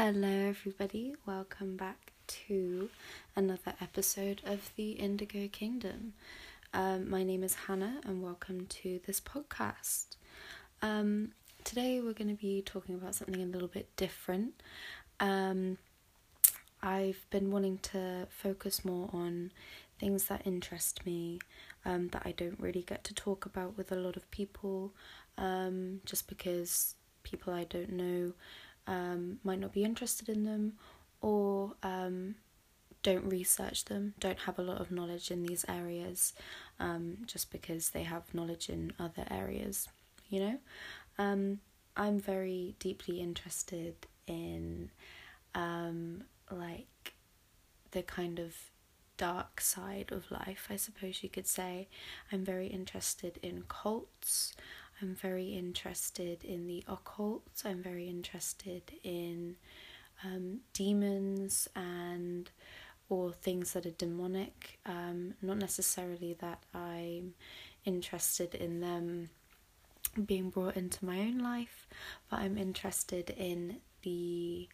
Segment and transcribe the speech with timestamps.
[0.00, 1.16] Hello, everybody.
[1.26, 2.88] Welcome back to
[3.34, 6.12] another episode of the Indigo Kingdom.
[6.72, 10.14] Um, my name is Hannah, and welcome to this podcast.
[10.82, 11.32] Um,
[11.64, 14.62] today, we're going to be talking about something a little bit different.
[15.18, 15.78] Um,
[16.80, 19.50] I've been wanting to focus more on
[19.98, 21.40] things that interest me,
[21.84, 24.92] um, that I don't really get to talk about with a lot of people,
[25.36, 26.94] um, just because
[27.24, 28.34] people I don't know
[28.88, 30.72] um, might not be interested in them
[31.20, 32.34] or um,
[33.02, 36.32] don't research them, don't have a lot of knowledge in these areas
[36.80, 39.88] um, just because they have knowledge in other areas,
[40.28, 40.58] you know?
[41.18, 41.60] Um,
[41.96, 43.94] I'm very deeply interested
[44.26, 44.90] in
[45.54, 47.14] um, like
[47.90, 48.54] the kind of
[49.16, 51.88] dark side of life, I suppose you could say.
[52.32, 54.54] I'm very interested in cults.
[55.00, 57.62] I'm very interested in the occult.
[57.64, 59.56] I'm very interested in
[60.24, 62.50] um, demons and
[63.08, 64.78] or things that are demonic.
[64.84, 67.34] Um, not necessarily that I'm
[67.84, 69.30] interested in them
[70.26, 71.86] being brought into my own life,
[72.28, 74.68] but I'm interested in the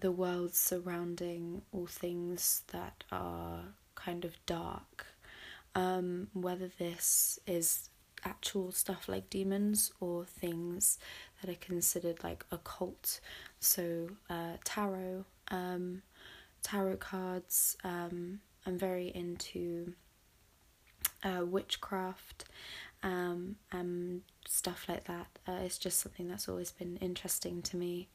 [0.00, 3.60] the world surrounding all things that are
[3.94, 5.06] kind of dark.
[5.74, 7.88] Um, whether this is
[8.24, 10.98] actual stuff like demons or things
[11.40, 13.20] that are considered like occult.
[13.60, 16.02] So uh, tarot, um,
[16.62, 17.76] tarot cards.
[17.84, 19.94] Um, I'm very into
[21.24, 22.44] uh, witchcraft
[23.02, 25.26] um, and stuff like that.
[25.46, 28.08] Uh, it's just something that's always been interesting to me,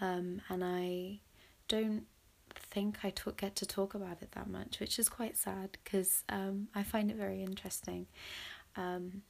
[0.00, 1.20] um, and I
[1.68, 2.06] don't
[2.54, 6.24] think I t- get to talk about it that much, which is quite sad because
[6.28, 8.06] um, I find it very interesting.
[8.76, 9.22] Um,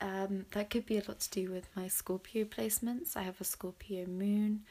[0.00, 3.16] um, that could be a lot to do with my Scorpio placements.
[3.16, 4.64] I have a Scorpio moon,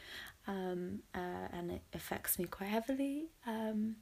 [0.47, 3.25] um, uh, and it affects me quite heavily.
[3.47, 3.97] Um,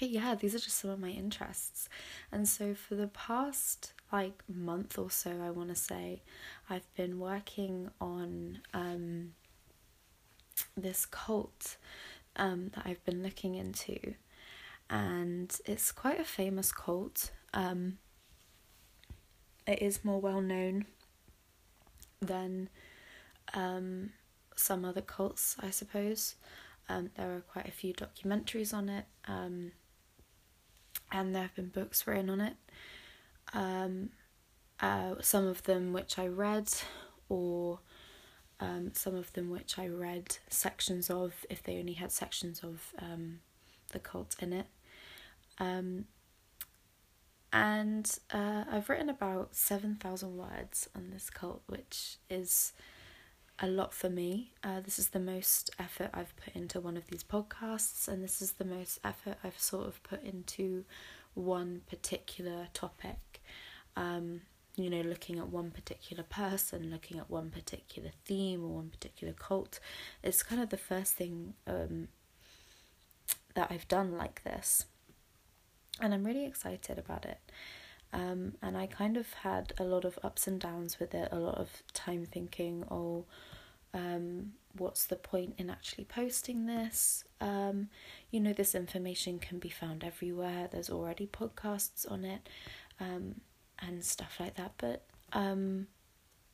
[0.00, 1.88] but yeah, these are just some of my interests.
[2.30, 6.22] And so for the past like month or so, I want to say,
[6.68, 9.34] I've been working on um,
[10.76, 11.76] this cult
[12.36, 14.14] um, that I've been looking into.
[14.90, 17.30] And it's quite a famous cult.
[17.54, 17.98] Um,
[19.66, 20.86] it is more well known
[22.20, 22.68] than
[23.54, 24.10] um,
[24.56, 26.36] some other cults, I suppose.
[26.88, 29.72] Um, there are quite a few documentaries on it, um,
[31.10, 32.54] and there have been books written on it.
[33.54, 34.10] Um,
[34.80, 36.72] uh, some of them which I read,
[37.28, 37.78] or
[38.60, 42.92] um, some of them which I read sections of, if they only had sections of
[42.98, 43.40] um,
[43.92, 44.66] the cult in it.
[47.52, 52.72] And uh, I've written about 7,000 words on this cult, which is
[53.58, 54.52] a lot for me.
[54.64, 58.40] Uh, this is the most effort I've put into one of these podcasts, and this
[58.40, 60.84] is the most effort I've sort of put into
[61.34, 63.42] one particular topic.
[63.96, 64.40] Um,
[64.76, 69.34] you know, looking at one particular person, looking at one particular theme or one particular
[69.34, 69.78] cult.
[70.22, 72.08] It's kind of the first thing um,
[73.54, 74.86] that I've done like this
[76.00, 77.38] and I'm really excited about it.
[78.12, 81.38] Um, and I kind of had a lot of ups and downs with it, a
[81.38, 83.24] lot of time thinking, oh,
[83.94, 87.24] um, what's the point in actually posting this?
[87.40, 87.88] Um,
[88.30, 90.68] you know, this information can be found everywhere.
[90.70, 92.48] There's already podcasts on it,
[93.00, 93.36] um,
[93.78, 94.72] and stuff like that.
[94.78, 95.88] But um,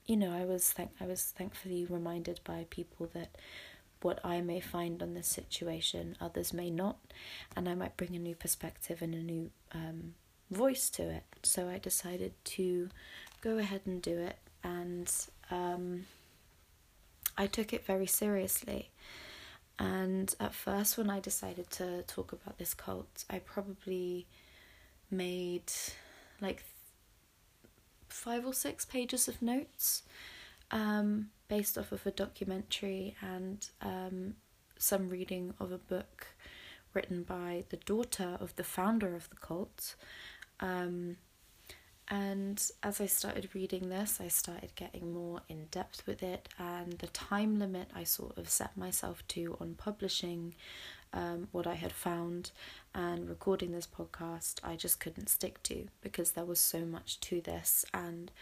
[0.06, 3.36] you know, I was thank I was thankfully reminded by people that
[4.02, 6.98] what I may find on this situation, others may not,
[7.56, 10.14] and I might bring a new perspective and a new um,
[10.50, 11.24] voice to it.
[11.42, 12.88] So I decided to
[13.40, 15.12] go ahead and do it, and
[15.50, 16.06] um,
[17.36, 18.90] I took it very seriously.
[19.78, 24.26] And at first, when I decided to talk about this cult, I probably
[25.10, 25.72] made
[26.40, 26.64] like
[28.08, 30.02] five or six pages of notes
[30.70, 34.34] um, based off of a documentary and um,
[34.78, 36.28] some reading of a book
[36.94, 39.94] written by the daughter of the founder of the cult.
[40.60, 41.16] Um,
[42.10, 46.94] and as I started reading this, I started getting more in depth with it, and
[46.94, 50.54] the time limit I sort of set myself to on publishing
[51.12, 52.50] um, what I had found
[52.98, 57.40] and recording this podcast, I just couldn't stick to because there was so much to
[57.40, 58.32] this and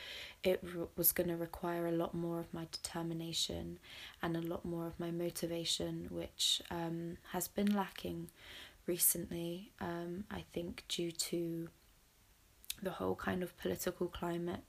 [0.43, 3.79] it re- was going to require a lot more of my determination
[4.23, 8.31] and a lot more of my motivation, which um, has been lacking
[8.87, 9.73] recently.
[9.79, 11.69] Um, I think due to
[12.83, 14.65] the whole kind of political climate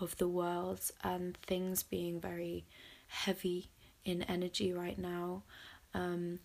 [0.00, 2.64] of the world and things being very
[3.08, 3.68] heavy
[4.06, 5.42] in energy right now.
[5.92, 6.38] Um,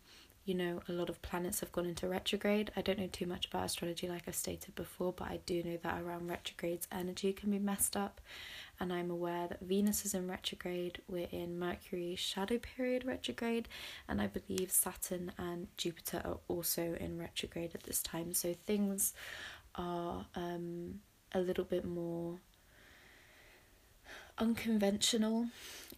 [0.46, 2.70] you know, a lot of planets have gone into retrograde.
[2.76, 5.78] I don't know too much about astrology, like I've stated before, but I do know
[5.82, 8.20] that around retrogrades, energy can be messed up.
[8.80, 13.70] And I'm aware that Venus is in retrograde, we're in Mercury shadow period retrograde,
[14.10, 18.34] and I believe Saturn and Jupiter are also in retrograde at this time.
[18.34, 19.14] So things
[19.76, 21.00] are um,
[21.32, 22.40] a little bit more
[24.38, 25.48] unconventional,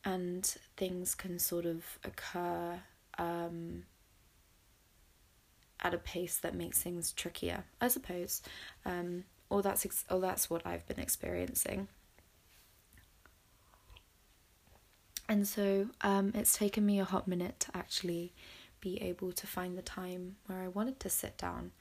[0.04, 0.46] and
[0.78, 2.82] things can sort of occur.
[3.18, 3.84] Um,
[5.86, 8.42] at a pace that makes things trickier, I suppose.
[8.86, 11.88] Um, or that's ex- or that's what I've been experiencing.
[15.30, 18.34] And so um, it's taken me a hot minute to actually
[18.82, 21.72] be able to find the time where I wanted to sit down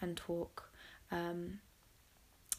[0.00, 0.70] and talk
[1.10, 1.60] um,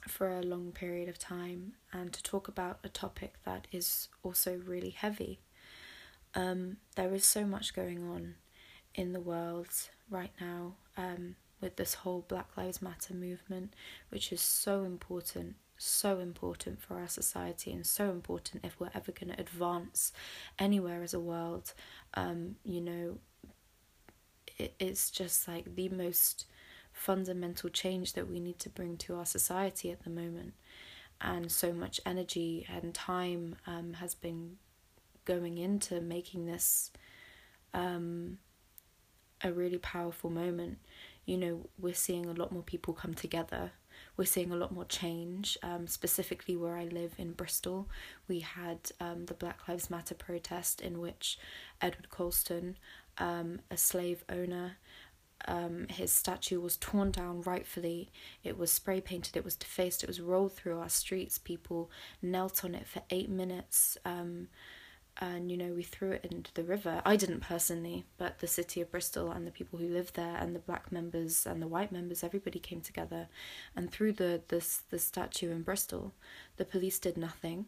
[0.07, 4.59] for a long period of time and to talk about a topic that is also
[4.65, 5.39] really heavy.
[6.36, 8.36] Um, there is so much going on
[8.94, 9.69] in the world
[10.09, 13.74] right now um, with this whole Black Lives Matter movement,
[14.10, 19.12] which is so important, so important for our society, and so important if we're ever
[19.12, 20.12] going to advance
[20.60, 21.74] anywhere as a world.
[22.14, 23.18] Um, you know,
[24.58, 26.46] it, it's just like the most
[26.92, 30.54] fundamental change that we need to bring to our society at the moment.
[31.20, 34.58] And so much energy and time um, has been
[35.26, 36.92] going into making this
[37.74, 38.40] um,
[39.44, 40.80] a really powerful moment.
[41.26, 43.72] You know, we're seeing a lot more people come together.
[44.18, 45.58] We're seeing a lot more change.
[45.64, 47.88] Um, specifically, where I live in Bristol,
[48.28, 51.38] we had um, the Black Lives Matter protest in which
[51.82, 52.78] Edward Colston,
[53.18, 54.78] um, a slave owner,
[55.48, 58.12] um, his statue was torn down rightfully.
[58.44, 61.38] It was spray painted, it was defaced, it was rolled through our streets.
[61.38, 61.90] People
[62.22, 63.98] knelt on it for eight minutes.
[64.06, 64.50] Um,
[65.22, 67.02] and you know we threw it into the river.
[67.06, 70.56] I didn't personally but the city of bristol and the people who lived there and
[70.56, 73.28] the black members and the white members everybody came together
[73.76, 76.14] and threw the this the statue in bristol.
[76.58, 77.68] The police did nothing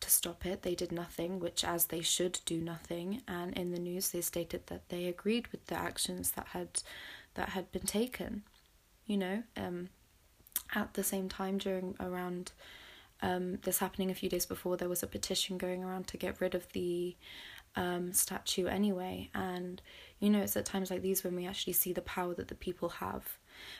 [0.00, 0.62] to stop it.
[0.62, 3.22] They did nothing which as they should do nothing.
[3.26, 6.82] And in the news they stated that they agreed with the actions that had
[7.34, 8.42] that had been taken
[9.08, 9.88] you know um
[10.74, 12.52] at the same time during around
[13.22, 16.40] um, this happening a few days before, there was a petition going around to get
[16.40, 17.16] rid of the
[17.76, 19.30] um, statue anyway.
[19.34, 19.82] And,
[20.20, 22.54] you know, it's at times like these when we actually see the power that the
[22.54, 23.38] people have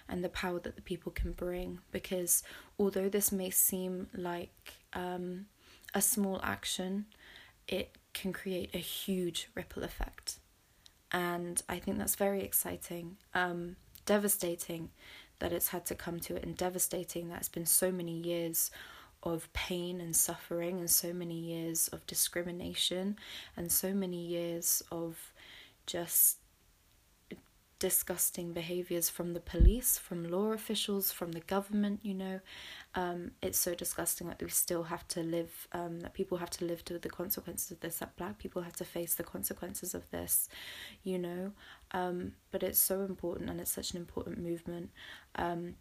[0.08, 1.80] and the power that the people can bring.
[1.92, 2.42] Because
[2.78, 5.46] although this may seem like um,
[5.94, 7.06] a small action,
[7.66, 10.38] it can create a huge ripple effect.
[11.12, 13.16] And I think that's very exciting.
[13.34, 14.90] Um, devastating
[15.38, 18.70] that it's had to come to it, and devastating that it's been so many years
[19.22, 23.16] of pain and suffering and so many years of discrimination
[23.56, 25.32] and so many years of
[25.86, 26.38] just
[27.78, 32.40] disgusting behaviors from the police, from law officials, from the government, you know.
[32.94, 36.64] Um, it's so disgusting that we still have to live, um, that people have to
[36.64, 40.10] live with the consequences of this, that black people have to face the consequences of
[40.10, 40.48] this,
[41.04, 41.52] you know.
[41.92, 44.90] Um, but it's so important and it's such an important movement.
[45.36, 45.76] Um,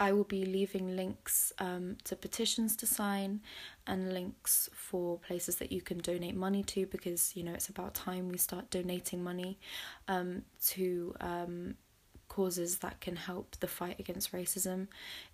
[0.00, 3.40] I will be leaving links um, to petitions to sign
[3.86, 7.94] and links for places that you can donate money to because you know it's about
[7.94, 9.58] time we start donating money
[10.06, 11.74] um, to um,
[12.28, 14.86] causes that can help the fight against racism.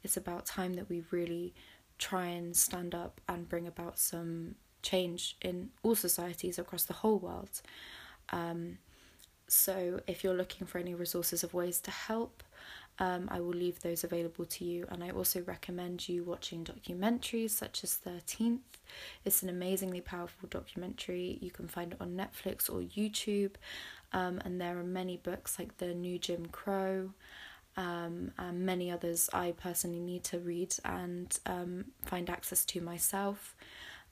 [0.03, 1.55] It's about time that we really
[1.99, 7.19] try and stand up and bring about some change in all societies across the whole
[7.19, 7.61] world.
[8.31, 8.79] Um,
[9.47, 12.43] so, if you're looking for any resources of ways to help,
[12.99, 14.87] um, I will leave those available to you.
[14.91, 18.61] And I also recommend you watching documentaries such as 13th.
[19.25, 21.39] It's an amazingly powerful documentary.
[21.41, 23.53] You can find it on Netflix or YouTube.
[24.13, 27.11] Um, and there are many books like The New Jim Crow.
[27.77, 33.57] Um, and many others I personally need to read and um, find access to myself.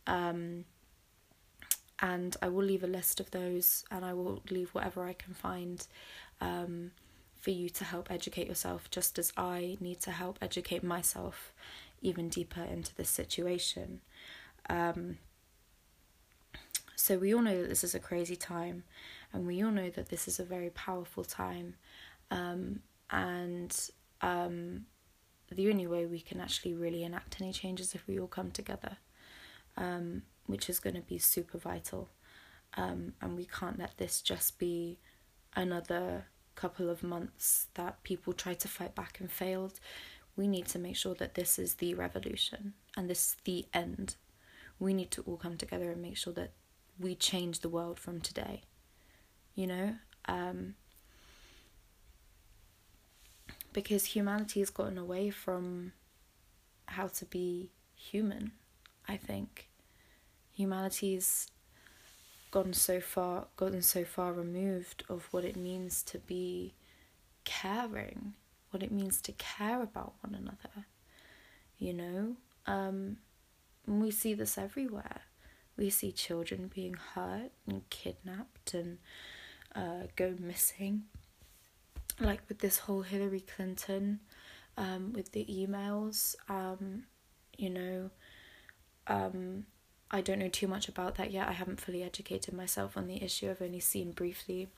[0.08, 0.64] Um,
[2.00, 5.34] and I will leave a list of those and I will leave whatever I can
[5.34, 5.86] find
[6.40, 6.90] um,
[7.42, 11.52] for you to help educate yourself, just as I need to help educate myself
[12.00, 14.00] even deeper into this situation.
[14.70, 15.18] Um,
[16.94, 18.84] so, we all know that this is a crazy time,
[19.32, 21.75] and we all know that this is a very powerful time.
[22.30, 22.80] Um,
[23.11, 23.76] and
[24.20, 24.87] um,
[25.50, 28.99] the only way we can actually really enact any changes if we all come together,
[29.76, 32.08] um, which is going to be super vital.
[32.75, 35.00] Um, and we can't let this just be
[35.56, 39.80] another couple of months that people tried to fight back and failed.
[40.37, 44.16] We need to make sure that this is the revolution and this is the end.
[44.78, 46.52] We need to all come together and make sure that
[46.99, 48.62] we change the world from today.
[49.54, 49.94] You know?
[50.26, 50.75] Um,
[53.73, 55.92] because humanity has gotten away from
[56.87, 58.52] how to be human,
[59.09, 59.68] I think.
[60.52, 61.49] Humanity's
[62.52, 66.75] gone so far gotten so far removed of what it means to be
[67.44, 68.35] caring,
[68.71, 70.87] what it means to care about one another.
[71.78, 72.37] You know?
[72.66, 73.16] Um
[73.87, 75.23] we see this everywhere.
[75.76, 78.99] We see children being hurt and kidnapped and
[79.75, 81.04] uh, go missing.
[82.21, 84.21] Like with this whole Hillary Clinton,
[84.76, 87.04] um, with the emails, um,
[87.56, 88.11] you know,
[89.06, 89.66] um,
[90.12, 91.49] I don't know too much about that yet.
[91.49, 93.50] I haven't fully educated myself on the issue.
[93.50, 94.69] I've only seen briefly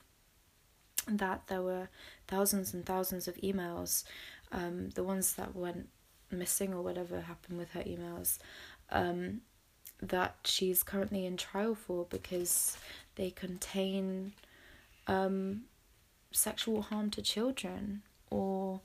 [1.07, 1.89] that there were
[2.27, 4.05] thousands and thousands of emails.
[4.51, 5.89] Um, the ones that went
[6.31, 8.37] missing or whatever happened with her emails
[8.91, 9.41] um,
[10.01, 12.77] that she's currently in trial for because
[13.15, 14.33] they contain
[15.07, 15.63] um,
[16.31, 18.79] sexual harm to children or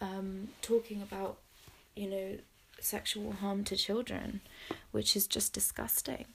[0.00, 1.38] um, talking about,
[1.94, 2.36] you know,
[2.84, 4.40] sexual harm to children,
[4.92, 6.26] which is just disgusting.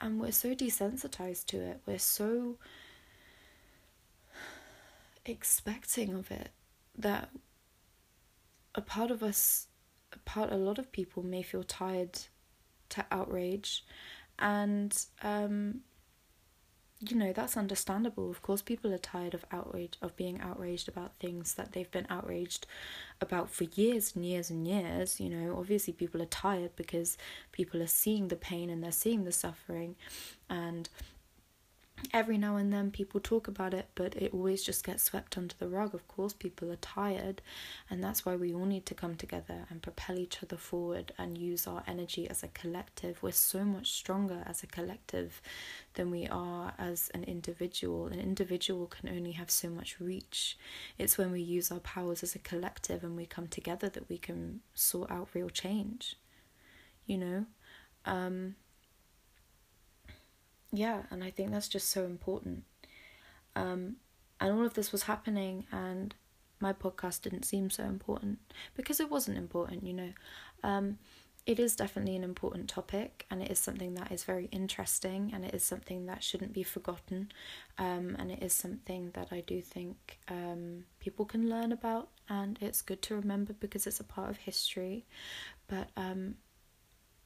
[0.00, 1.80] And we're so desensitized to it.
[1.86, 2.56] We're so
[5.26, 6.50] expecting of it
[6.96, 7.30] that
[8.74, 9.66] a part of us,
[10.12, 12.18] a part, a lot of people may feel tired
[12.90, 13.84] to outrage
[14.38, 15.80] and um
[17.00, 18.30] you know that's understandable.
[18.30, 22.06] Of course people are tired of outrage of being outraged about things that they've been
[22.10, 22.66] outraged
[23.20, 25.20] about for years and years and years.
[25.20, 27.16] You know obviously people are tired because
[27.52, 29.94] people are seeing the pain and they're seeing the suffering.
[30.50, 30.88] And
[32.12, 35.54] every now and then people talk about it, but it always just gets swept under
[35.58, 35.94] the rug.
[35.94, 37.42] Of course, people are tired,
[37.90, 41.36] and that's why we all need to come together and propel each other forward and
[41.38, 43.22] use our energy as a collective.
[43.22, 45.40] We're so much stronger as a collective
[45.94, 48.06] than we are as an individual.
[48.06, 50.56] An individual can only have so much reach.
[50.98, 54.18] It's when we use our powers as a collective and we come together that we
[54.18, 56.16] can sort out real change.
[57.06, 57.46] You know?
[58.04, 58.56] Um,
[60.78, 62.62] yeah, and I think that's just so important.
[63.56, 63.96] Um,
[64.40, 66.14] and all of this was happening, and
[66.60, 68.38] my podcast didn't seem so important
[68.76, 70.12] because it wasn't important, you know.
[70.62, 70.98] Um,
[71.46, 75.44] it is definitely an important topic, and it is something that is very interesting, and
[75.44, 77.32] it is something that shouldn't be forgotten,
[77.78, 82.56] um, and it is something that I do think um, people can learn about, and
[82.60, 85.06] it's good to remember because it's a part of history.
[85.66, 86.36] But um,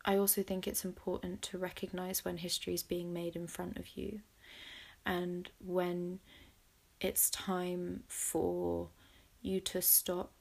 [0.04, 3.97] I also think it's important to recognize when history is being made in front of
[3.97, 4.21] you
[5.06, 6.21] and when
[7.00, 8.88] it's time for
[9.40, 10.32] you to stop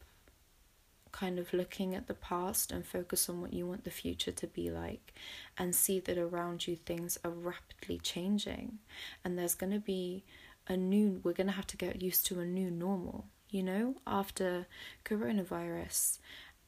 [1.11, 4.47] kind of looking at the past and focus on what you want the future to
[4.47, 5.13] be like
[5.57, 8.79] and see that around you things are rapidly changing.
[9.23, 10.23] And there's going to be
[10.67, 13.95] a new we're going to have to get used to a new normal you know
[14.05, 14.67] after
[15.03, 16.19] coronavirus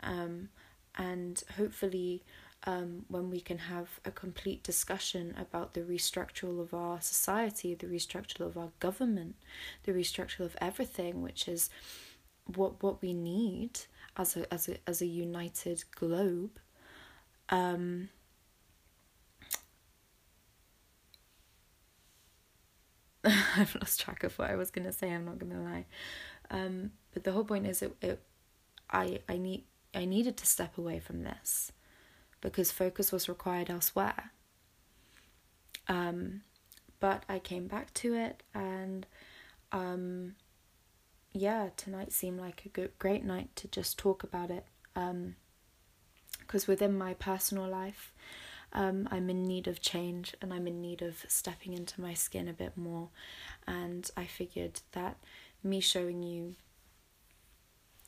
[0.01, 0.50] um
[0.95, 2.23] and hopefully
[2.65, 7.88] um, when we can have a complete discussion about the restructural of our society, the
[7.88, 9.36] restructural of our government,
[9.84, 11.70] the restructural of everything, which is
[12.46, 13.79] what what we need
[14.17, 16.60] as a as a as a united globe.
[17.50, 18.10] Um,
[23.25, 25.12] I've lost track of what I was gonna say.
[25.12, 25.86] I'm not gonna lie,
[26.50, 28.22] um, but the whole point is, it, it
[28.89, 31.74] I I need I needed to step away from this
[32.43, 34.31] because focus was required elsewhere.
[35.88, 36.41] Um,
[37.00, 39.05] but I came back to it, and
[39.71, 40.35] um,
[41.33, 44.65] yeah, tonight seemed like a good, great night to just talk about it.
[44.93, 48.13] Because um, within my personal life,
[48.73, 52.47] um, I'm in need of change and I'm in need of stepping into my skin
[52.47, 53.09] a bit more.
[53.67, 55.17] And I figured that
[55.63, 56.55] me showing you,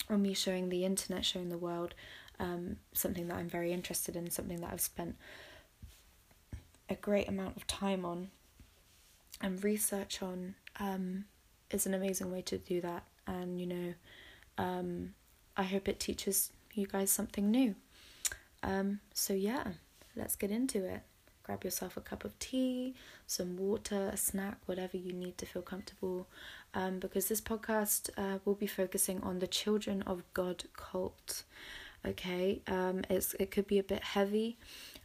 [0.09, 1.95] or me showing the internet, showing the world
[2.39, 5.15] um, something that I'm very interested in, something that I've spent
[6.89, 8.29] a great amount of time on
[9.41, 11.25] and research on um,
[11.71, 13.03] is an amazing way to do that.
[13.27, 13.93] And, you know,
[14.57, 15.13] um,
[15.57, 17.75] I hope it teaches you guys something new.
[18.63, 19.63] Um, so, yeah,
[20.15, 21.01] let's get into it.
[21.43, 22.95] Grab yourself a cup of tea,
[23.27, 26.27] some water, a snack, whatever you need to feel comfortable.
[26.73, 31.43] Um, because this podcast uh, will be focusing on the Children of God cult
[32.05, 32.61] okay?
[32.67, 34.57] Um it's it could be a bit heavy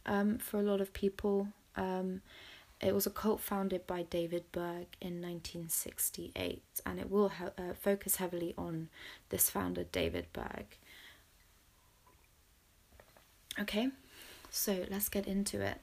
[0.05, 1.47] um for a lot of people.
[1.75, 2.21] Um
[2.79, 7.73] it was a cult founded by David Berg in 1968 and it will ha- uh,
[7.79, 8.89] focus heavily on
[9.29, 10.65] this founder David Berg.
[13.59, 13.89] Okay
[14.51, 15.79] so let's get into it.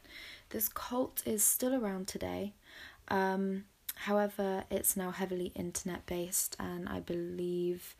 [0.51, 2.53] This cult is still around today.
[3.09, 7.97] Um, however, it's now heavily internet based, and I believe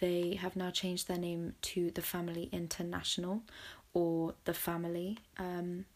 [0.00, 3.42] they have now changed their name to the Family International
[3.94, 5.18] or the Family.
[5.38, 5.86] Um,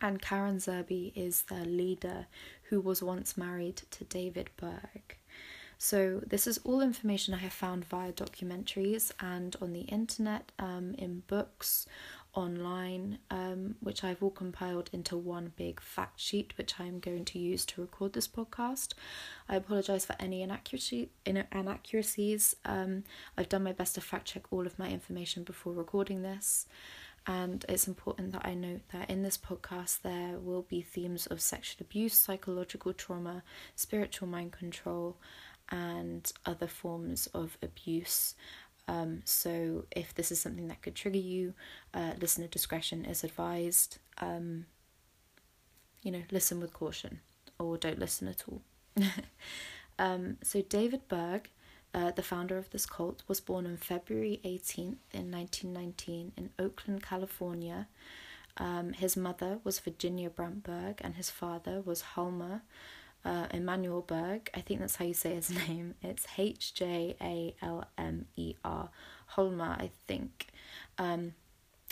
[0.00, 2.26] and Karen Zerby is their leader,
[2.64, 5.18] who was once married to David Berg.
[5.78, 10.94] So, this is all information I have found via documentaries and on the internet, um,
[10.96, 11.86] in books,
[12.34, 17.38] online, um, which I've all compiled into one big fact sheet, which I'm going to
[17.38, 18.94] use to record this podcast.
[19.48, 22.56] I apologize for any inaccuracy, inaccuracies.
[22.64, 23.04] Um,
[23.36, 26.66] I've done my best to fact check all of my information before recording this.
[27.26, 31.40] And it's important that I note that in this podcast, there will be themes of
[31.40, 33.44] sexual abuse, psychological trauma,
[33.76, 35.16] spiritual mind control,
[35.70, 38.34] and other forms of abuse.
[38.88, 41.54] Um, so, if this is something that could trigger you,
[41.94, 43.98] uh, listener discretion is advised.
[44.18, 44.66] Um,
[46.02, 47.20] you know, listen with caution
[47.58, 48.62] or don't listen at all.
[49.98, 51.48] um, so, David Berg,
[51.94, 57.02] uh, the founder of this cult, was born on February 18th in 1919 in Oakland,
[57.02, 57.86] California.
[58.56, 62.60] Um, his mother was Virginia Brandt Berg and his father was Hjalmar
[63.24, 64.50] uh, Emanuel Berg.
[64.54, 65.94] I think that's how you say his name.
[66.02, 68.90] It's H J A L M E R.
[69.26, 70.48] Holmer, I think.
[70.98, 71.34] Um,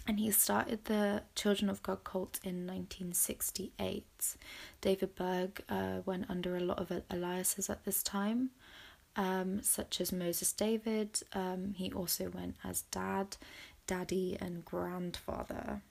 [0.07, 4.37] and he started the Children of God cult in 1968.
[4.81, 8.51] David Berg uh, went under a lot of aliases at this time,
[9.17, 11.21] um, such as Moses David.
[11.33, 13.37] Um, he also went as Dad,
[13.87, 15.83] Daddy, and Grandfather.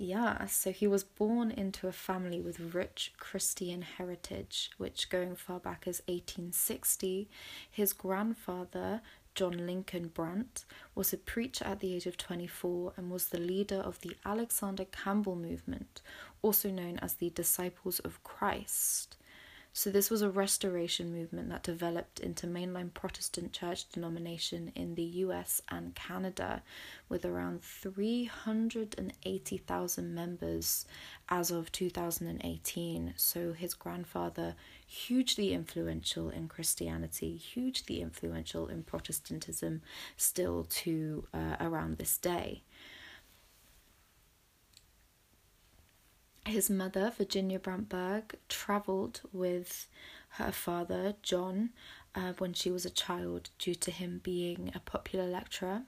[0.00, 5.58] Yeah, so he was born into a family with rich Christian heritage, which going far
[5.58, 7.28] back as 1860,
[7.68, 9.02] his grandfather,
[9.34, 10.64] John Lincoln Brandt,
[10.94, 14.84] was a preacher at the age of 24 and was the leader of the Alexander
[14.84, 16.00] Campbell movement,
[16.42, 19.16] also known as the Disciples of Christ.
[19.78, 25.04] So, this was a restoration movement that developed into mainline Protestant church denomination in the
[25.04, 26.64] US and Canada,
[27.08, 30.84] with around 380,000 members
[31.28, 33.14] as of 2018.
[33.14, 39.82] So, his grandfather, hugely influential in Christianity, hugely influential in Protestantism,
[40.16, 42.64] still to uh, around this day.
[46.48, 49.86] His mother, Virginia Brandt Berg, travelled with
[50.30, 51.74] her father, John,
[52.14, 55.82] uh, when she was a child due to him being a popular lecturer.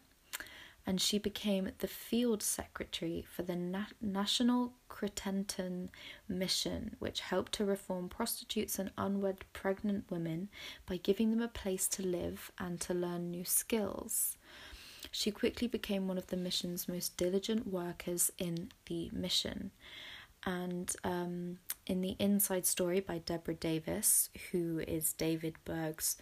[0.87, 5.89] And she became the field secretary for the Na- National Crittenton
[6.29, 10.51] Mission, which helped to reform prostitutes and unwed pregnant women
[10.85, 14.37] by giving them a place to live and to learn new skills.
[15.11, 19.71] She quickly became one of the mission's most diligent workers in the mission
[20.45, 26.17] and um, in the Inside Story by Deborah Davis, who is David Berg's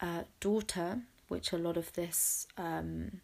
[0.00, 3.20] uh, daughter, which a lot of this, um,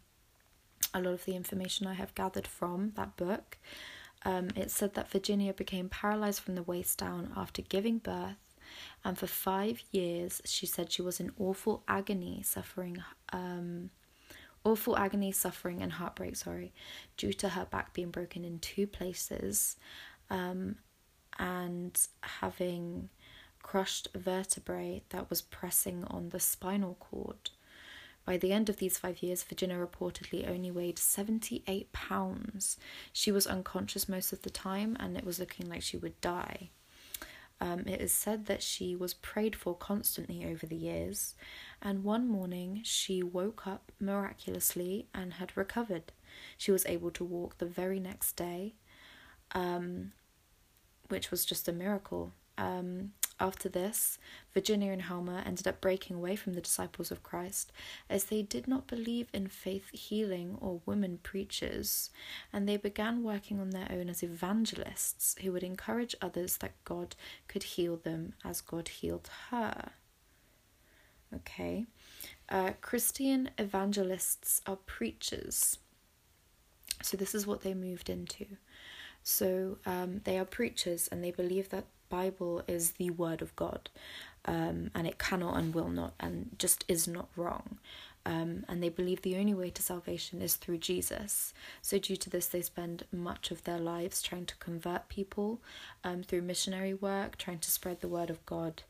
[0.93, 3.57] a lot of the information I have gathered from that book,
[4.23, 8.55] um, it said that Virginia became paralyzed from the waist down after giving birth,
[9.03, 13.03] and for five years she said she was in awful agony, suffering.
[13.31, 13.89] Um,
[14.63, 16.73] awful agony, suffering, and heartbreak, sorry,
[17.17, 19.77] due to her back being broken in two places
[20.29, 20.77] um,
[21.37, 23.09] and having
[23.61, 27.49] crushed vertebrae that was pressing on the spinal cord.
[28.25, 32.77] By the end of these five years, Virginia reportedly only weighed 78 pounds.
[33.13, 36.69] She was unconscious most of the time, and it was looking like she would die.
[37.61, 41.35] Um, it is said that she was prayed for constantly over the years,
[41.81, 46.11] and one morning she woke up miraculously and had recovered.
[46.57, 48.73] She was able to walk the very next day,
[49.53, 50.11] um,
[51.09, 52.31] which was just a miracle.
[52.57, 54.17] Um, after this,
[54.53, 57.73] Virginia and Hjalmar ended up breaking away from the disciples of Christ
[58.09, 62.11] as they did not believe in faith healing or women preachers,
[62.53, 67.15] and they began working on their own as evangelists who would encourage others that God
[67.49, 69.91] could heal them as God healed her.
[71.33, 71.85] Okay,
[72.47, 75.79] uh, Christian evangelists are preachers.
[77.01, 78.45] So, this is what they moved into.
[79.25, 83.89] So um, they are preachers and they believe that Bible is the word of God,
[84.45, 87.79] um, and it cannot and will not and just is not wrong.
[88.23, 91.55] Um, and they believe the only way to salvation is through Jesus.
[91.81, 95.59] So, due to this, they spend much of their lives trying to convert people
[96.03, 98.83] um, through missionary work, trying to spread the word of God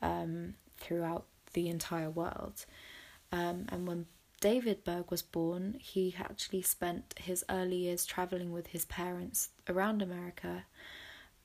[0.00, 2.64] um, throughout the entire world.
[3.32, 4.06] Um, and when
[4.40, 10.00] David Berg was born, he actually spent his early years traveling with his parents around
[10.00, 10.64] America,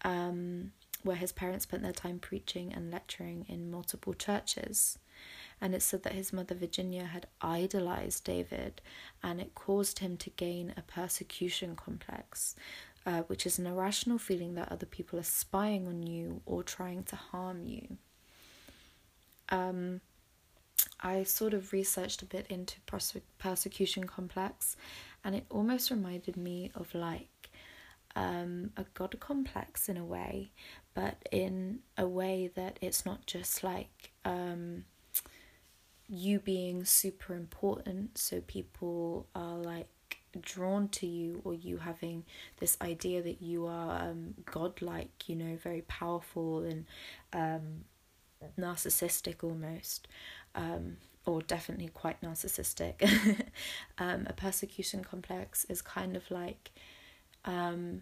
[0.03, 0.71] um,
[1.03, 4.97] where his parents spent their time preaching and lecturing in multiple churches.
[5.60, 8.81] And it's said that his mother Virginia had idolized David,
[9.21, 12.55] and it caused him to gain a persecution complex,
[13.05, 17.03] uh, which is an irrational feeling that other people are spying on you or trying
[17.03, 17.97] to harm you.
[19.49, 20.01] Um,
[21.06, 22.78] I sort of researched a bit into
[23.38, 24.76] persecution complex,
[25.24, 27.52] and it almost reminded me of like
[28.15, 30.52] um, a god complex in a way,
[30.96, 34.86] but in a way that it's not just like um,
[36.08, 39.88] you being super important, so people are like
[40.41, 42.26] drawn to you, or you having
[42.60, 46.86] this idea that you are um, godlike, you know, very powerful and
[47.32, 47.86] um,
[48.60, 50.08] narcissistic almost
[50.56, 53.41] um, or definitely quite narcissistic.
[53.98, 56.71] um, a persecution complex is kind of like,
[57.45, 58.02] um,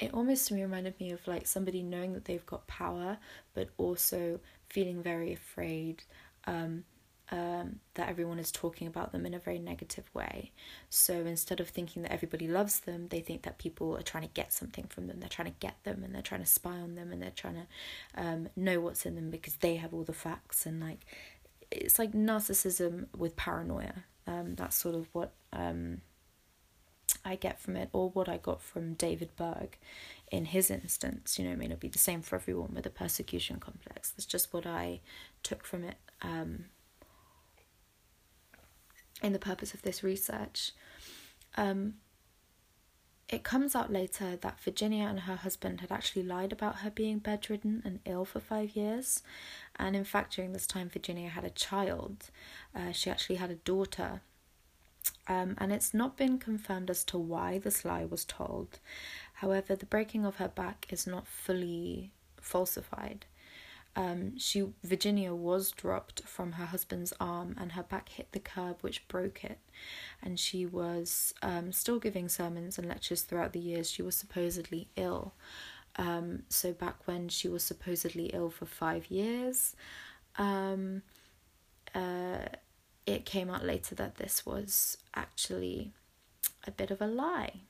[0.00, 3.18] it almost reminded me of like somebody knowing that they've got power,
[3.54, 6.02] but also feeling very afraid
[6.46, 6.84] um,
[7.30, 10.52] um, that everyone is talking about them in a very negative way.
[10.90, 14.34] So instead of thinking that everybody loves them, they think that people are trying to
[14.34, 15.20] get something from them.
[15.20, 17.54] They're trying to get them and they're trying to spy on them and they're trying
[17.54, 17.66] to
[18.22, 20.66] um, know what's in them because they have all the facts.
[20.66, 21.00] And like,
[21.70, 24.04] it's like narcissism with paranoia.
[24.26, 26.00] Um, that's sort of what um,
[27.24, 29.78] I get from it, or what I got from David Berg
[30.30, 31.38] in his instance.
[31.38, 34.10] You know, it may not be the same for everyone with a persecution complex.
[34.10, 35.00] That's just what I
[35.42, 35.96] took from it.
[36.22, 36.66] Um,
[39.22, 40.72] in the purpose of this research.
[41.56, 41.94] Um,
[43.28, 47.18] it comes out later that Virginia and her husband had actually lied about her being
[47.18, 49.22] bedridden and ill for five years.
[49.76, 52.30] And in fact, during this time, Virginia had a child.
[52.74, 54.20] Uh, she actually had a daughter.
[55.26, 58.78] Um, and it's not been confirmed as to why this lie was told.
[59.34, 63.24] However, the breaking of her back is not fully falsified.
[63.96, 68.78] Um, she Virginia was dropped from her husband's arm, and her back hit the curb,
[68.80, 69.58] which broke it.
[70.22, 73.90] And she was um, still giving sermons and lectures throughout the years.
[73.90, 75.34] She was supposedly ill.
[75.96, 79.76] Um, so back when she was supposedly ill for five years,
[80.36, 81.02] um,
[81.94, 82.46] uh,
[83.06, 85.92] it came out later that this was actually
[86.66, 87.60] a bit of a lie.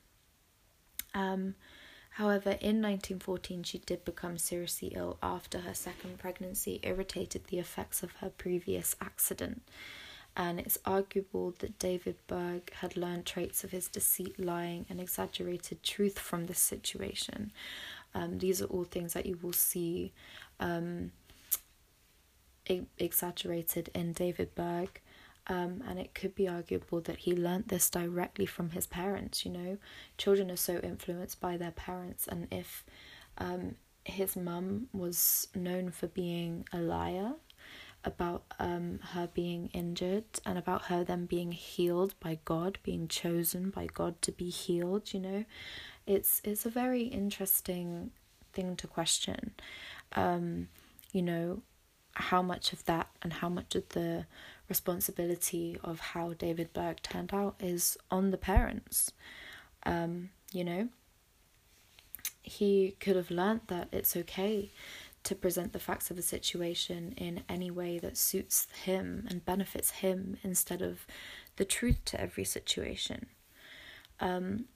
[1.15, 1.55] Um,
[2.15, 8.05] However, in 1914, she did become seriously ill after her second pregnancy irritated the effects
[8.05, 9.63] of her previous accident.
[10.37, 15.83] And it's arguable that David Berg had learned traits of his deceit, lying, and exaggerated
[15.83, 17.51] truth from this situation.
[18.15, 20.13] Um, these are all things that you will see
[20.61, 21.11] um,
[22.97, 25.01] exaggerated in David Berg.
[25.47, 29.45] Um, and it could be arguable that he learnt this directly from his parents.
[29.45, 29.79] You know,
[30.17, 32.85] children are so influenced by their parents, and if
[33.39, 37.33] um, his mum was known for being a liar
[38.05, 43.71] about um, her being injured and about her then being healed by God, being chosen
[43.71, 45.45] by God to be healed, you know,
[46.07, 48.11] it's it's a very interesting
[48.53, 49.53] thing to question.
[50.13, 50.69] Um,
[51.13, 51.63] you know,
[52.13, 54.27] how much of that and how much of the
[54.69, 59.13] responsibility of how David Berg turned out is on the parents.
[59.85, 60.89] Um, you know,
[62.43, 64.71] he could have learnt that it's okay
[65.25, 69.91] to present the facts of a situation in any way that suits him and benefits
[69.91, 71.07] him instead of
[71.57, 73.27] the truth to every situation.
[74.21, 74.67] Um,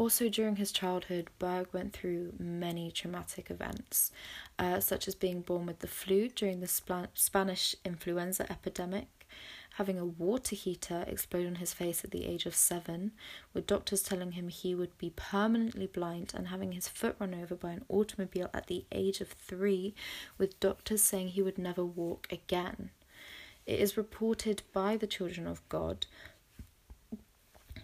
[0.00, 4.10] also, during his childhood, Berg went through many traumatic events,
[4.58, 9.28] uh, such as being born with the flu during the Spanish influenza epidemic,
[9.74, 13.12] having a water heater explode on his face at the age of seven,
[13.52, 17.54] with doctors telling him he would be permanently blind, and having his foot run over
[17.54, 19.94] by an automobile at the age of three,
[20.38, 22.88] with doctors saying he would never walk again.
[23.66, 26.06] It is reported by the children of God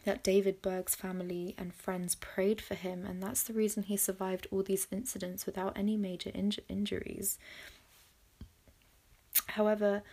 [0.07, 4.47] that David Berg's family and friends prayed for him, and that's the reason he survived
[4.51, 7.39] all these incidents without any major inj- injuries.
[9.49, 10.05] However,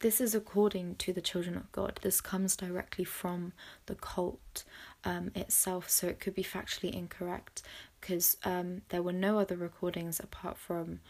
[0.00, 2.00] this is according to the children of God.
[2.02, 3.52] This comes directly from
[3.86, 4.64] the cult
[5.04, 7.62] um, itself, so it could be factually incorrect
[8.00, 11.00] because um, there were no other recordings apart from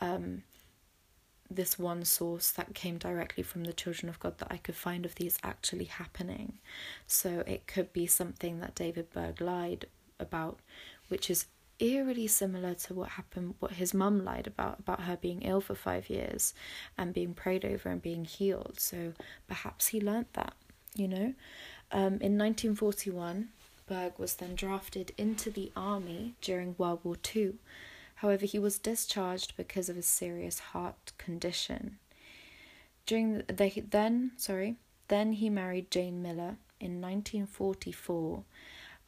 [0.00, 0.42] um,
[1.50, 5.04] this one source that came directly from the children of God that I could find
[5.04, 6.58] of these actually happening.
[7.06, 9.86] So it could be something that David Berg lied
[10.18, 10.60] about,
[11.08, 11.46] which is
[11.80, 15.74] eerily similar to what happened, what his mum lied about, about her being ill for
[15.74, 16.54] five years
[16.96, 18.78] and being prayed over and being healed.
[18.78, 19.14] So
[19.48, 20.52] perhaps he learnt that,
[20.94, 21.34] you know.
[21.92, 23.48] Um, in 1941,
[23.88, 27.54] Berg was then drafted into the army during World War II.
[28.20, 31.96] However, he was discharged because of a serious heart condition.
[33.06, 34.76] During the, the then, sorry,
[35.08, 38.44] then he married Jane Miller in 1944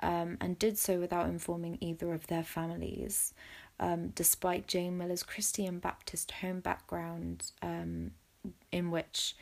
[0.01, 3.35] um, and did so without informing either of their families.
[3.79, 8.12] Um, despite Jane Miller's Christian Baptist home background, um,
[8.70, 9.37] in which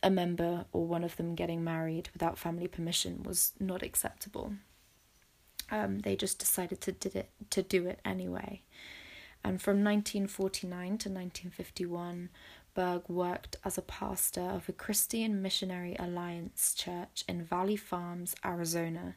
[0.00, 4.52] a member or one of them getting married without family permission was not acceptable.
[5.70, 8.62] Um, they just decided to did it to do it anyway.
[9.44, 12.28] And from 1949 to 1951,
[12.74, 19.16] Berg worked as a pastor of a Christian Missionary Alliance church in Valley Farms, Arizona.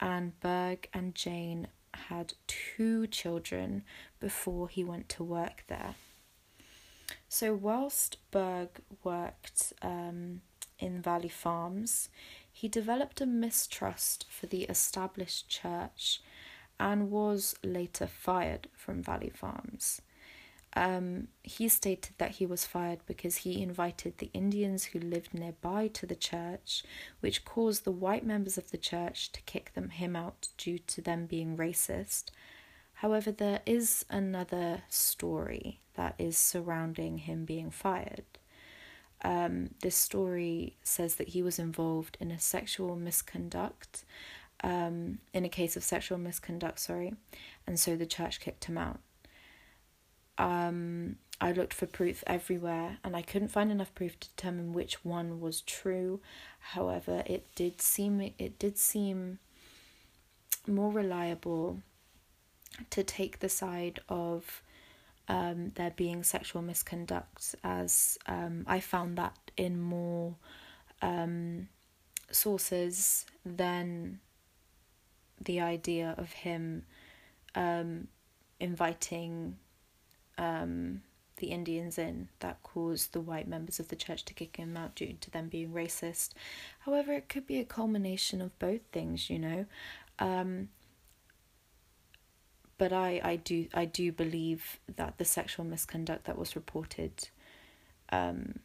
[0.00, 3.82] And Berg and Jane had two children
[4.20, 5.94] before he went to work there.
[7.28, 8.68] So, whilst Berg
[9.02, 10.42] worked um,
[10.78, 12.08] in Valley Farms,
[12.58, 16.20] he developed a mistrust for the established church
[16.80, 20.02] and was later fired from Valley Farms.
[20.74, 25.86] Um, he stated that he was fired because he invited the Indians who lived nearby
[25.86, 26.82] to the church,
[27.20, 31.00] which caused the white members of the church to kick them him out due to
[31.00, 32.24] them being racist.
[32.94, 38.24] However, there is another story that is surrounding him being fired.
[39.24, 44.04] Um, this story says that he was involved in a sexual misconduct,
[44.62, 47.14] um, in a case of sexual misconduct, sorry,
[47.66, 49.00] and so the church kicked him out
[50.38, 55.04] um, I looked for proof everywhere and I couldn't find enough proof to determine which
[55.04, 56.20] one was true.
[56.60, 59.40] However, it did seem it did seem
[60.66, 61.80] more reliable
[62.90, 64.62] to take the side of
[65.28, 70.36] um, there being sexual misconduct, as um, I found that in more
[71.02, 71.68] um,
[72.30, 74.20] sources than
[75.40, 76.84] the idea of him
[77.54, 78.08] um,
[78.58, 79.56] inviting
[80.36, 81.02] um,
[81.36, 84.94] the Indians in that caused the white members of the church to kick him out
[84.94, 86.30] due to them being racist.
[86.80, 89.66] However, it could be a culmination of both things, you know.
[90.18, 90.68] Um,
[92.78, 97.28] but I, I do I do believe that the sexual misconduct that was reported
[98.10, 98.60] um,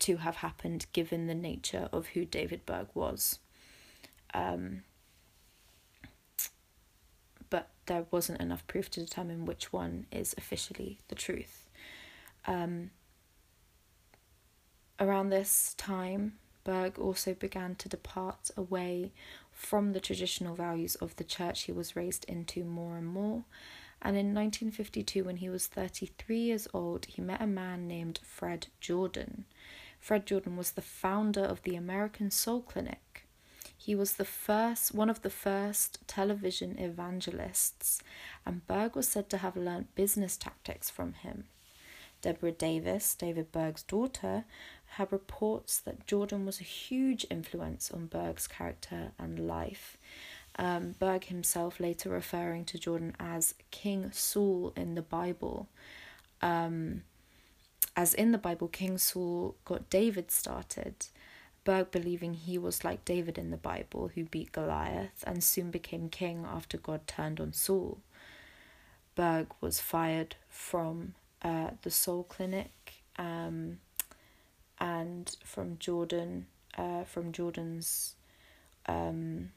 [0.00, 3.38] to have happened given the nature of who David Berg was.
[4.34, 4.82] Um,
[7.48, 11.68] but there wasn't enough proof to determine which one is officially the truth.
[12.46, 12.90] Um,
[15.00, 19.12] around this time, Berg also began to depart away
[19.56, 23.44] from the traditional values of the church he was raised into more and more.
[24.00, 28.68] And in 1952, when he was 33 years old, he met a man named Fred
[28.80, 29.46] Jordan.
[29.98, 33.26] Fred Jordan was the founder of the American Soul Clinic,
[33.86, 38.00] he was the first, one of the first television evangelists,
[38.44, 41.44] and Berg was said to have learnt business tactics from him.
[42.22, 44.44] Deborah Davis, David Berg's daughter,
[44.90, 49.96] had reports that Jordan was a huge influence on Berg's character and life.
[50.58, 55.68] Um, Berg himself later referring to Jordan as King Saul in the Bible.
[56.40, 57.02] Um,
[57.94, 61.06] as in the Bible, King Saul got David started.
[61.64, 66.08] Berg believing he was like David in the Bible, who beat Goliath and soon became
[66.08, 67.98] king after God turned on Saul.
[69.14, 72.70] Berg was fired from uh, the Soul Clinic
[73.18, 73.78] um,
[74.86, 76.46] and from Jordan,
[76.78, 78.14] uh, from Jordan's
[78.86, 79.50] um,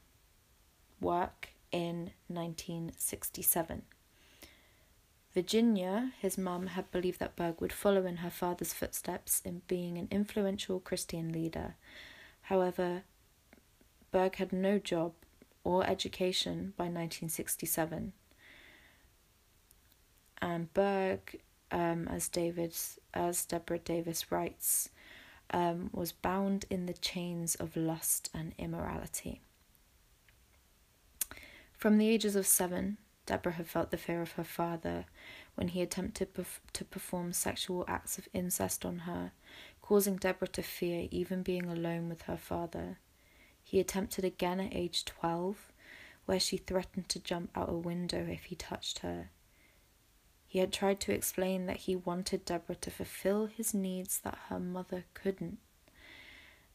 [1.00, 3.82] work in 1967.
[5.32, 9.96] Virginia, his mum, had believed that Berg would follow in her father's footsteps in being
[9.96, 11.76] an influential Christian leader.
[12.42, 13.04] However,
[14.10, 15.12] Berg had no job
[15.62, 18.12] or education by 1967.
[20.42, 21.40] And Berg,
[21.70, 22.74] um, as David,
[23.14, 24.88] as Deborah Davis writes,
[25.50, 29.40] um, was bound in the chains of lust and immorality.
[31.72, 35.06] From the ages of seven, Deborah had felt the fear of her father
[35.54, 39.32] when he attempted perf- to perform sexual acts of incest on her,
[39.82, 42.98] causing Deborah to fear even being alone with her father.
[43.62, 45.72] He attempted again at age 12,
[46.26, 49.30] where she threatened to jump out a window if he touched her.
[50.50, 54.58] He had tried to explain that he wanted Deborah to fulfill his needs that her
[54.58, 55.58] mother couldn't.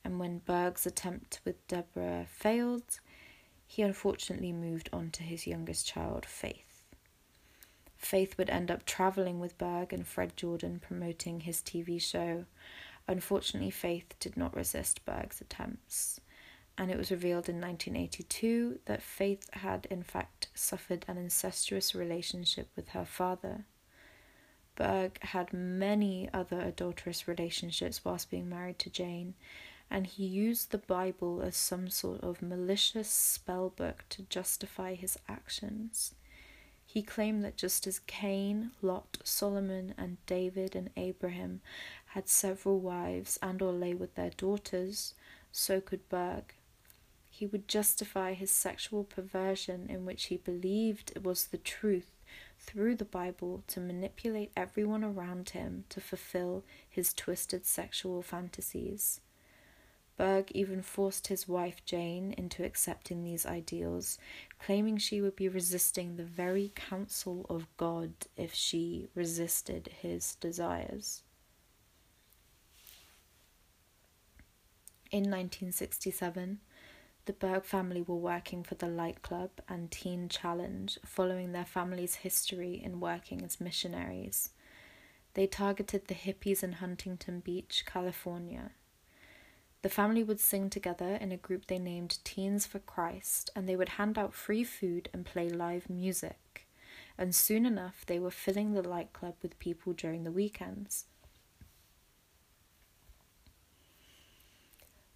[0.01, 3.01] And when Berg's attempt with Deborah failed,
[3.67, 6.85] he unfortunately moved on to his youngest child, Faith.
[7.97, 12.45] Faith would end up traveling with Berg and Fred Jordan promoting his TV show.
[13.09, 16.21] Unfortunately, Faith did not resist Berg's attempts,
[16.77, 22.69] and it was revealed in 1982 that Faith had in fact suffered an incestuous relationship
[22.75, 23.65] with her father.
[24.75, 29.35] Berg had many other adulterous relationships whilst being married to Jane,
[29.89, 35.17] and he used the Bible as some sort of malicious spell book to justify his
[35.29, 36.13] actions.
[36.85, 41.61] He claimed that just as Cain, Lot, Solomon, and David and Abraham
[42.07, 45.13] had several wives and or lay with their daughters,
[45.51, 46.54] so could Berg.
[47.37, 52.15] He would justify his sexual perversion in which he believed it was the truth
[52.59, 59.19] through the Bible to manipulate everyone around him to fulfill his twisted sexual fantasies.
[60.15, 64.17] Berg even forced his wife Jane into accepting these ideals,
[64.57, 71.21] claiming she would be resisting the very counsel of God if she resisted his desires.
[75.11, 76.59] In 1967,
[77.25, 82.15] the Berg family were working for the Light Club and Teen Challenge, following their family's
[82.15, 84.51] history in working as missionaries.
[85.33, 88.71] They targeted the hippies in Huntington Beach, California.
[89.81, 93.75] The family would sing together in a group they named Teens for Christ, and they
[93.75, 96.67] would hand out free food and play live music.
[97.17, 101.05] And soon enough, they were filling the Light Club with people during the weekends.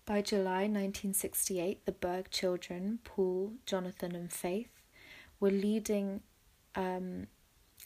[0.09, 4.81] By July 1968, the Berg children, Paul, Jonathan, and Faith,
[5.39, 6.21] were leading,
[6.73, 7.27] um,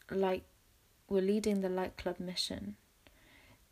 [0.10, 0.46] light,
[1.10, 2.78] were leading the Light Club mission.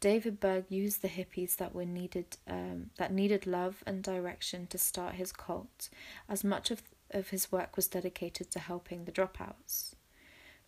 [0.02, 4.78] David Berg used the hippies that were needed, um, that needed love and direction to
[4.78, 5.88] start his cult,
[6.28, 9.96] as much of of his work was dedicated to helping the dropouts.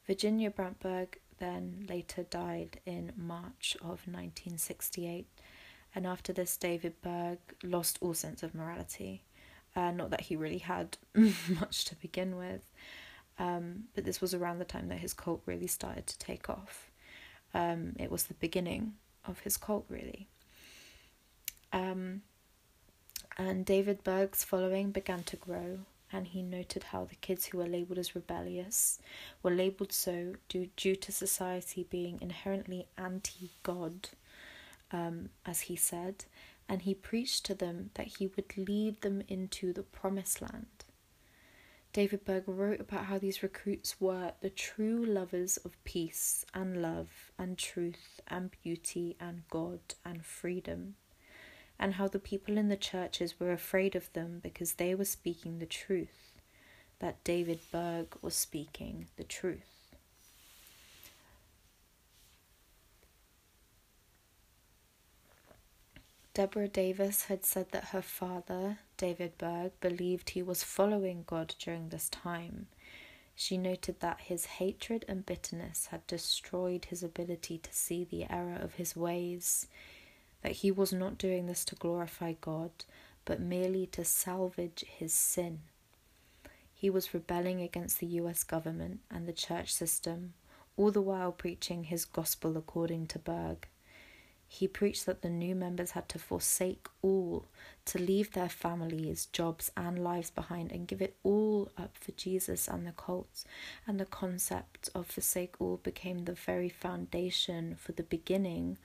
[0.08, 5.28] Virginia Brandt Berg then later died in March of 1968
[5.96, 9.24] and after this, David Berg lost all sense of morality.
[9.76, 12.62] Uh, not that he really had much to begin with,
[13.40, 16.92] um, but this was around the time that his cult really started to take off.
[17.54, 18.94] Um, it was the beginning
[19.26, 20.28] of his cult, really.
[21.72, 22.22] Um,
[23.38, 25.80] and David Berg's following began to grow,
[26.12, 29.00] and he noted how the kids who were labeled as rebellious
[29.42, 34.10] were labeled so due, due to society being inherently anti God
[34.94, 36.26] um, as he said,
[36.70, 40.86] and he preached to them that he would lead them into the promised land.
[41.92, 47.32] David Berg wrote about how these recruits were the true lovers of peace and love
[47.38, 50.96] and truth and beauty and God and freedom,
[51.78, 55.60] and how the people in the churches were afraid of them because they were speaking
[55.60, 56.40] the truth,
[57.00, 59.73] that David Berg was speaking the truth.
[66.34, 71.90] Deborah Davis had said that her father, David Berg, believed he was following God during
[71.90, 72.66] this time.
[73.36, 78.58] She noted that his hatred and bitterness had destroyed his ability to see the error
[78.60, 79.68] of his ways,
[80.42, 82.72] that he was not doing this to glorify God,
[83.26, 85.60] but merely to salvage his sin.
[86.74, 90.34] He was rebelling against the US government and the church system,
[90.78, 93.68] all the while preaching his gospel according to Berg.
[94.54, 97.48] He preached that the new members had to forsake all,
[97.86, 102.68] to leave their families, jobs, and lives behind and give it all up for Jesus
[102.68, 103.46] and the cults.
[103.88, 108.78] And the concept of forsake all became the very foundation for the beginning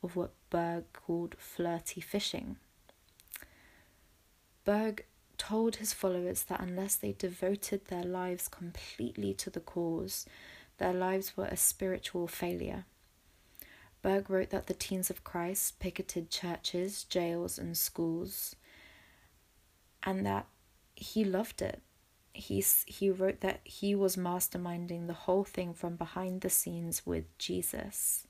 [0.00, 2.58] of what Berg called flirty fishing.
[4.64, 5.06] Berg
[5.38, 10.24] told his followers that unless they devoted their lives completely to the cause,
[10.78, 12.84] their lives were a spiritual failure.
[14.02, 18.54] Berg wrote that the Teens of Christ picketed churches, jails, and schools,
[20.02, 20.46] and that
[20.94, 21.82] he loved it.
[22.32, 27.24] He, he wrote that he was masterminding the whole thing from behind the scenes with
[27.38, 28.26] Jesus.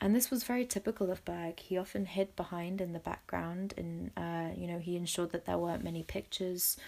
[0.00, 1.60] And this was very typical of Berg.
[1.60, 5.58] He often hid behind in the background, and uh, you know he ensured that there
[5.58, 6.78] weren't many pictures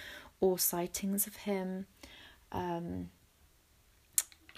[0.40, 1.86] or sightings of him.
[2.52, 3.10] Um,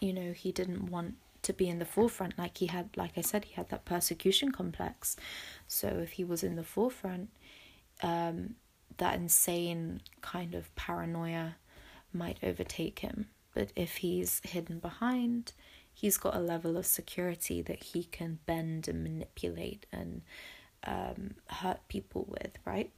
[0.01, 2.39] you know he didn't want to be in the forefront.
[2.39, 5.17] Like he had like i said he had that persecution complex.
[5.67, 7.31] So if he was in the forefront
[8.03, 8.57] um,
[8.99, 11.57] that insane kind of paranoia
[12.13, 13.29] might overtake him.
[13.55, 15.53] But if he's hidden behind
[15.95, 20.23] he's got a level of security that he can bend and manipulate and
[20.85, 22.91] um, hurt people with right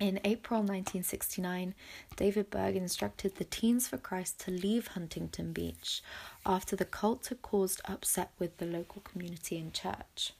[0.00, 1.74] In April 1969,
[2.14, 6.04] David Berg instructed the Teens for Christ to leave Huntington Beach
[6.46, 10.34] after the cult had caused upset with the local community and church.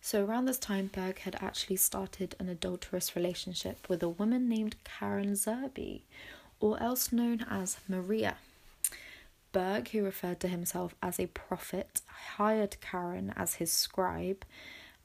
[0.00, 4.76] So, around this time, Berg had actually started an adulterous relationship with a woman named
[4.84, 6.02] Karen Zerby,
[6.60, 8.36] or else known as Maria.
[9.52, 12.00] Berg, who referred to himself as a prophet,
[12.36, 14.46] hired Karen as his scribe,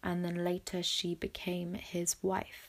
[0.01, 2.68] and then later she became his wife.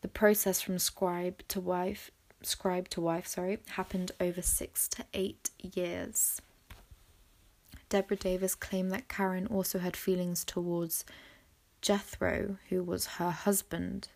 [0.00, 2.10] The process from scribe to wife,
[2.42, 6.40] scribe to wife, sorry, happened over 6 to 8 years.
[7.88, 11.04] Deborah Davis claimed that Karen also had feelings towards
[11.80, 14.08] Jethro, who was her husband.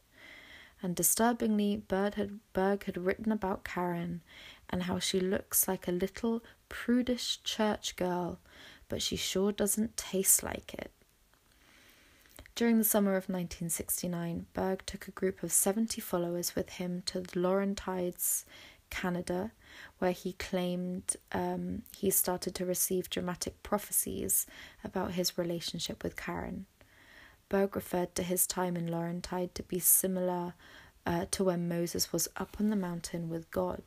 [0.83, 4.21] And disturbingly, Bird had, Berg had written about Karen
[4.69, 8.39] and how she looks like a little prudish church girl,
[8.89, 10.91] but she sure doesn't taste like it.
[12.55, 17.21] During the summer of 1969, Berg took a group of 70 followers with him to
[17.21, 18.45] the Laurentides,
[18.91, 19.53] Canada,
[19.99, 24.47] where he claimed um, he started to receive dramatic prophecies
[24.85, 26.67] about his relationship with Karen.
[27.49, 30.53] Berg referred to his time in Laurentide to be similar
[31.07, 33.83] uh, to when Moses was up on the mountain with God.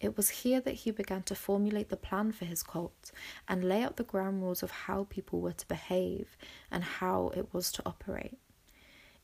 [0.00, 3.10] It was here that he began to formulate the plan for his cult
[3.48, 6.36] and lay out the ground rules of how people were to behave
[6.70, 8.38] and how it was to operate.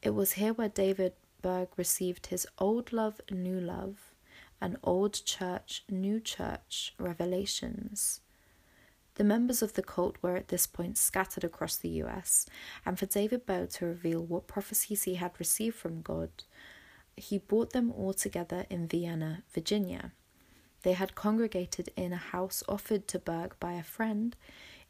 [0.03, 1.13] It was here where David
[1.43, 4.15] Berg received his old love, new love,
[4.61, 8.21] and Old Church, New Church revelations.
[9.15, 12.47] The members of the cult were at this point scattered across the US,
[12.87, 16.31] and for David Berg to reveal what prophecies he had received from God,
[17.17, 20.13] he brought them all together in Vienna, Virginia.
[20.83, 24.35] They had congregated in a house offered to Berg by a friend,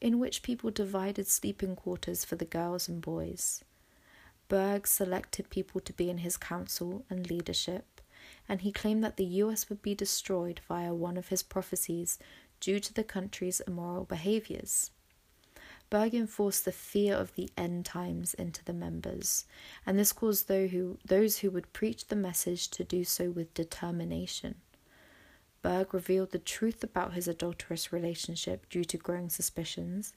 [0.01, 3.65] in which people divided sleeping quarters for the girls and boys.
[4.49, 8.01] Berg selected people to be in his council and leadership,
[8.49, 12.19] and he claimed that the US would be destroyed via one of his prophecies
[12.61, 14.91] due to the country's immoral behaviors.
[15.89, 19.45] Berg enforced the fear of the end times into the members,
[19.85, 23.53] and this caused those who, those who would preach the message to do so with
[23.55, 24.57] determination.
[25.63, 30.13] Berg revealed the truth about his adulterous relationship due to growing suspicions,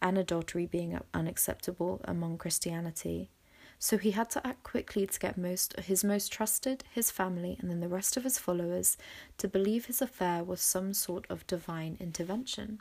[0.00, 3.30] and adultery being unacceptable among Christianity,
[3.78, 7.70] so he had to act quickly to get most his most trusted, his family, and
[7.70, 8.96] then the rest of his followers
[9.38, 12.80] to believe his affair was some sort of divine intervention.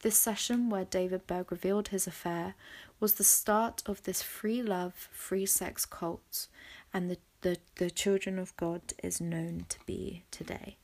[0.00, 2.54] This session, where David Berg revealed his affair,
[3.00, 6.46] was the start of this free love, free sex cult,
[6.92, 10.76] and the, the, the children of God is known to be today.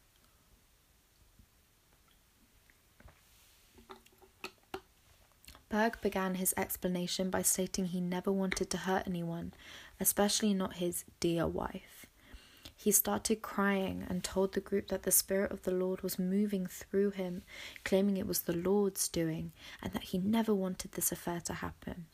[5.72, 9.54] Berg began his explanation by stating he never wanted to hurt anyone,
[9.98, 12.04] especially not his dear wife.
[12.76, 16.66] He started crying and told the group that the Spirit of the Lord was moving
[16.66, 17.42] through him,
[17.84, 19.52] claiming it was the Lord's doing
[19.82, 22.04] and that he never wanted this affair to happen.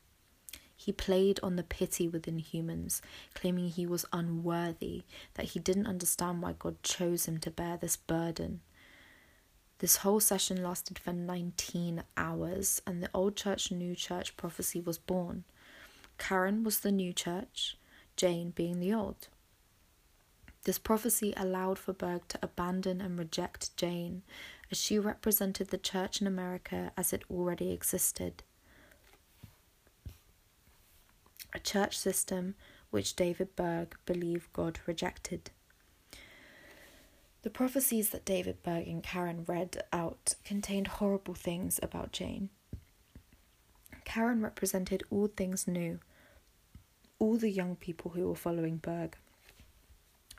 [0.76, 3.02] He played on the pity within humans,
[3.34, 5.02] claiming he was unworthy,
[5.34, 8.60] that he didn't understand why God chose him to bear this burden.
[9.78, 14.98] This whole session lasted for 19 hours, and the Old Church New Church prophecy was
[14.98, 15.44] born.
[16.18, 17.76] Karen was the new church,
[18.16, 19.28] Jane being the old.
[20.64, 24.22] This prophecy allowed for Berg to abandon and reject Jane,
[24.70, 28.42] as she represented the church in America as it already existed.
[31.54, 32.56] A church system
[32.90, 35.50] which David Berg believed God rejected.
[37.42, 42.50] The prophecies that David Berg and Karen read out contained horrible things about Jane.
[44.04, 46.00] Karen represented all things new,
[47.18, 49.16] all the young people who were following Berg,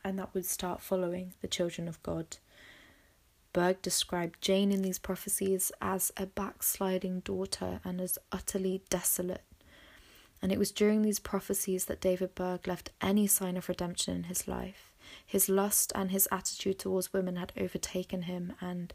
[0.04, 2.38] and that would start following the children of God.
[3.54, 9.44] Berg described Jane in these prophecies as a backsliding daughter and as utterly desolate.
[10.42, 14.24] And it was during these prophecies that David Berg left any sign of redemption in
[14.24, 14.89] his life.
[15.26, 18.94] His lust and his attitude towards women had overtaken him, and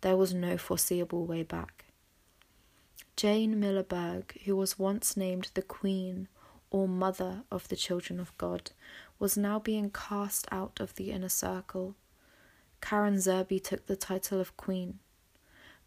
[0.00, 1.84] there was no foreseeable way back.
[3.16, 6.28] Jane Miller Berg, who was once named the Queen
[6.70, 8.72] or Mother of the Children of God,
[9.18, 11.94] was now being cast out of the inner circle.
[12.80, 14.98] Karen Zerby took the title of Queen.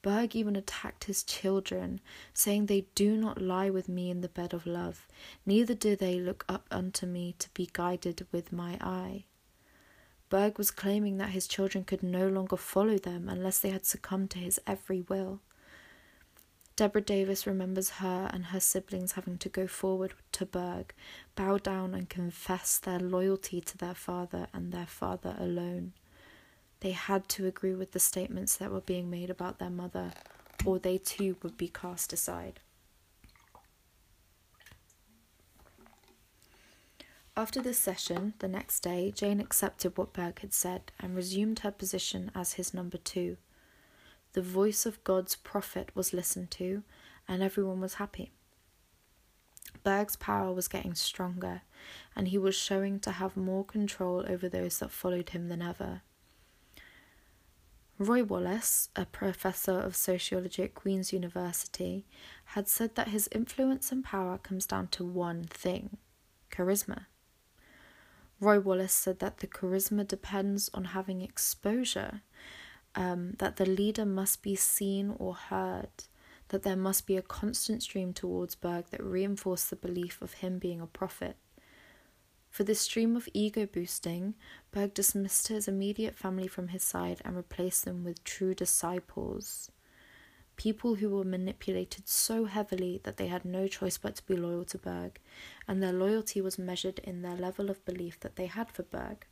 [0.01, 1.99] Berg even attacked his children,
[2.33, 5.05] saying, They do not lie with me in the bed of love,
[5.45, 9.25] neither do they look up unto me to be guided with my eye.
[10.29, 14.31] Berg was claiming that his children could no longer follow them unless they had succumbed
[14.31, 15.39] to his every will.
[16.75, 20.93] Deborah Davis remembers her and her siblings having to go forward to Berg,
[21.35, 25.93] bow down and confess their loyalty to their father and their father alone.
[26.81, 30.13] They had to agree with the statements that were being made about their mother,
[30.65, 32.59] or they too would be cast aside.
[37.37, 41.69] After this session, the next day, Jane accepted what Berg had said and resumed her
[41.69, 43.37] position as his number two.
[44.33, 46.81] The voice of God's prophet was listened to,
[47.27, 48.31] and everyone was happy.
[49.83, 51.61] Berg's power was getting stronger,
[52.15, 56.01] and he was showing to have more control over those that followed him than ever.
[57.99, 62.07] Roy Wallis, a professor of sociology at Queen's University,
[62.45, 65.97] had said that his influence and power comes down to one thing
[66.49, 67.05] charisma.
[68.39, 72.21] Roy Wallis said that the charisma depends on having exposure,
[72.93, 75.89] um, that the leader must be seen or heard,
[76.49, 80.59] that there must be a constant stream towards Berg that reinforced the belief of him
[80.59, 81.37] being a prophet.
[82.49, 84.35] For this stream of ego boosting,
[84.71, 89.71] Berg dismissed his immediate family from his side and replaced them with true disciples.
[90.57, 94.65] People who were manipulated so heavily that they had no choice but to be loyal
[94.65, 95.19] to Berg,
[95.67, 99.25] and their loyalty was measured in their level of belief that they had for Berg.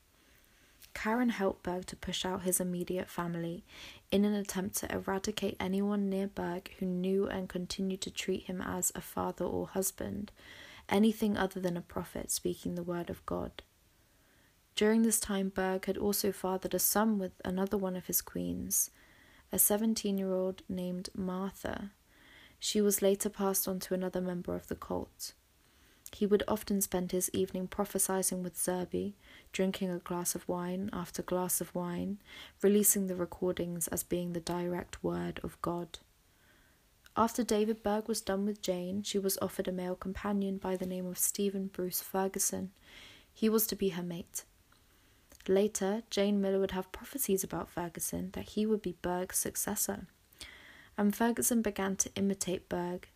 [0.94, 3.64] Karen helped Berg to push out his immediate family
[4.12, 8.62] in an attempt to eradicate anyone near Berg who knew and continued to treat him
[8.62, 10.32] as a father or husband,
[10.88, 13.64] anything other than a prophet speaking the word of God.
[14.76, 18.92] During this time, Berg had also fathered a son with another one of his queens,
[19.52, 21.91] a 17 year old named Martha.
[22.60, 25.34] She was later passed on to another member of the cult.
[26.14, 29.14] He would often spend his evening prophesying with Zerby,
[29.52, 32.20] drinking a glass of wine after glass of wine,
[32.62, 36.00] releasing the recordings as being the direct word of God.
[37.18, 40.86] After David Berg was done with Jane, she was offered a male companion by the
[40.86, 42.72] name of Stephen Bruce Ferguson.
[43.34, 44.43] He was to be her mate.
[45.48, 50.08] Later, Jane Miller would have prophecies about Ferguson that he would be Berg's successor.
[50.98, 53.10] And Ferguson began to imitate Berg,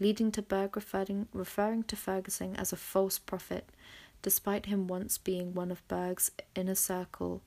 [0.00, 3.68] leading to Berg referring, referring to Ferguson as a false prophet,
[4.22, 7.42] despite him once being one of Berg's inner circle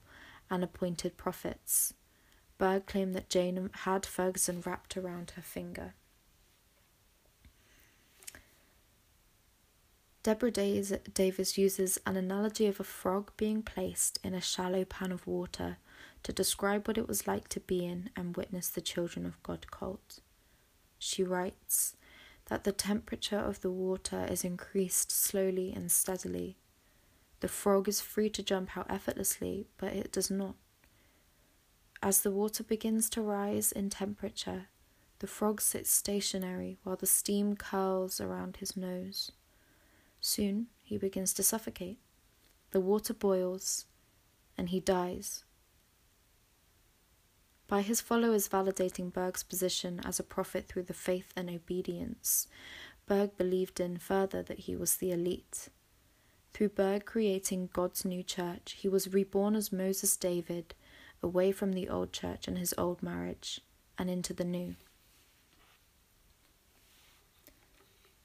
[0.48, 1.92] and appointed prophets.
[2.56, 5.94] Berg claimed that Jane had Ferguson wrapped around her finger.
[10.22, 15.26] Deborah Davis uses an analogy of a frog being placed in a shallow pan of
[15.26, 15.78] water
[16.22, 19.70] to describe what it was like to be in and witness the Children of God
[19.70, 20.20] cult.
[20.98, 21.96] She writes
[22.50, 26.58] that the temperature of the water is increased slowly and steadily.
[27.40, 30.56] The frog is free to jump out effortlessly, but it does not.
[32.02, 34.66] As the water begins to rise in temperature,
[35.20, 39.32] the frog sits stationary while the steam curls around his nose.
[40.20, 41.98] Soon he begins to suffocate.
[42.72, 43.86] The water boils,
[44.56, 45.44] and he dies.
[47.66, 52.48] By his followers validating Berg's position as a prophet through the faith and obedience,
[53.06, 55.68] Berg believed in further that he was the elite.
[56.52, 60.74] Through Berg creating God's new church, he was reborn as Moses David,
[61.22, 63.60] away from the old church and his old marriage,
[63.96, 64.74] and into the new.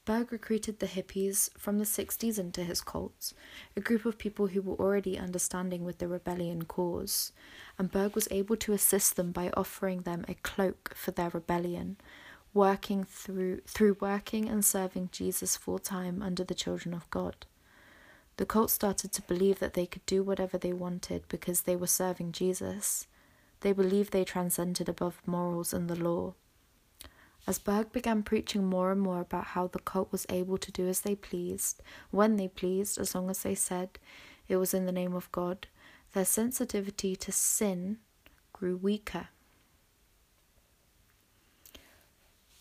[0.06, 3.34] Berg recruited the hippies from the 60s into his cults,
[3.76, 7.32] a group of people who were already understanding with the rebellion cause,
[7.76, 11.96] and Berg was able to assist them by offering them a cloak for their rebellion,
[12.54, 17.44] working through through working and serving Jesus full time under the children of God.
[18.36, 21.88] The cult started to believe that they could do whatever they wanted because they were
[21.88, 23.08] serving Jesus.
[23.60, 26.34] They believed they transcended above morals and the law.
[27.46, 30.88] As Berg began preaching more and more about how the cult was able to do
[30.88, 31.80] as they pleased,
[32.10, 34.00] when they pleased, as long as they said
[34.48, 35.68] it was in the name of God,
[36.12, 37.98] their sensitivity to sin
[38.52, 39.28] grew weaker.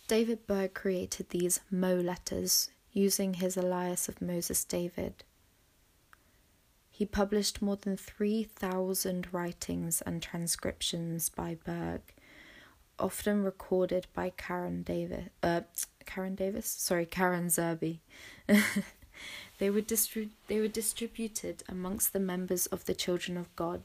[0.08, 5.24] David Berg created these Mo letters using his alias of Moses David.
[6.92, 12.02] He published more than 3,000 writings and transcriptions by Berg
[13.00, 15.26] often recorded by Karen Davis.
[15.44, 15.62] Uh,
[16.06, 18.00] Karen Davis, sorry, Karen Zerby.
[19.60, 23.82] they were distri- they were distributed amongst the members of the Children of God,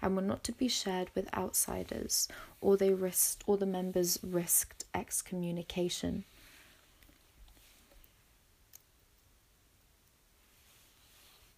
[0.00, 2.28] and were not to be shared with outsiders,
[2.60, 6.24] or they risked, or the members risked excommunication.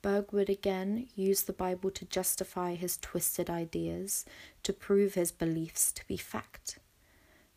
[0.05, 4.27] Berg would again use the Bible to justify his twisted ideas,
[4.63, 6.79] to prove his beliefs to be fact.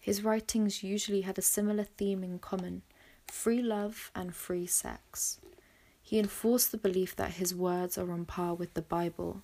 [0.07, 2.83] His writings usually had a similar theme in common
[3.25, 5.41] free love and free sex.
[6.01, 9.41] He enforced the belief that his words are on par with the Bible.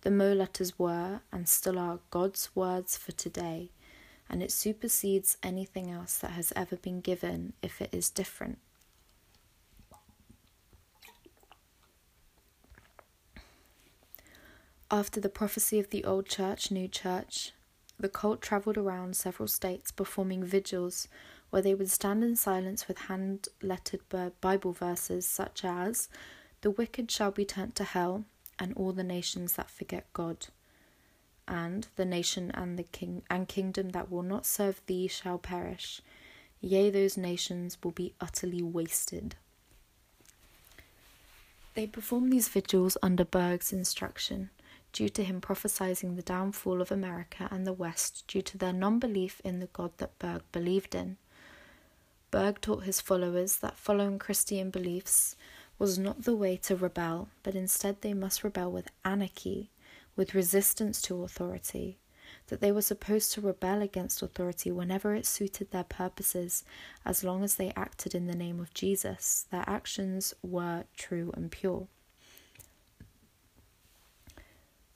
[0.00, 3.72] The Mo letters were, and still are, God's words for today,
[4.26, 8.56] and it supersedes anything else that has ever been given if it is different.
[14.90, 17.52] After the prophecy of the Old Church, New Church,
[17.98, 21.08] the cult travelled around several states performing vigils
[21.50, 24.00] where they would stand in silence with hand lettered
[24.40, 26.08] Bible verses such as,
[26.60, 28.24] The wicked shall be turned to hell,
[28.58, 30.48] and all the nations that forget God.
[31.48, 36.02] And the nation and the king and kingdom that will not serve thee shall perish.
[36.60, 39.36] Yea, those nations will be utterly wasted.
[41.74, 44.50] They performed these vigils under Berg's instruction
[44.96, 48.98] due to him prophesying the downfall of America and the West due to their non
[48.98, 51.18] belief in the God that Berg believed in.
[52.30, 55.36] Berg taught his followers that following Christian beliefs
[55.78, 59.68] was not the way to rebel, but instead they must rebel with anarchy,
[60.16, 61.98] with resistance to authority,
[62.46, 66.64] that they were supposed to rebel against authority whenever it suited their purposes,
[67.04, 69.44] as long as they acted in the name of Jesus.
[69.50, 71.86] Their actions were true and pure.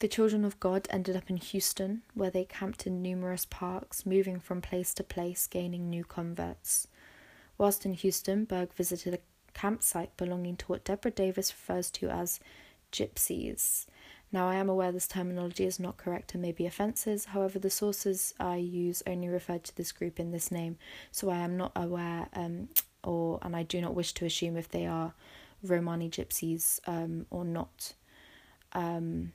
[0.01, 4.41] The children of God ended up in Houston, where they camped in numerous parks, moving
[4.41, 6.89] from place to place, gaining new converts.
[7.59, 9.19] Whilst in Houston, Berg visited a
[9.53, 12.41] campsite belonging to what Deborah Davis refers to as
[12.91, 13.85] gypsies.
[14.33, 17.69] Now, I am aware this terminology is not correct and may be offences, however, the
[17.69, 20.79] sources I use only refer to this group in this name,
[21.11, 22.71] so I am not aware um,
[23.05, 25.13] or and I do not wish to assume if they are
[25.63, 27.93] Romani gypsies um, or not.
[28.73, 29.33] Um,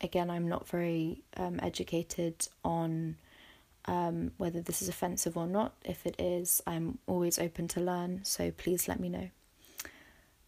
[0.00, 3.16] again, I'm not very um, educated on
[3.86, 5.74] um, whether this is offensive or not.
[5.84, 9.30] If it is, I'm always open to learn, so please let me know.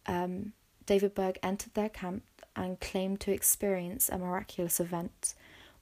[0.05, 0.53] Um,
[0.85, 2.23] David Berg entered their camp
[2.55, 5.33] and claimed to experience a miraculous event,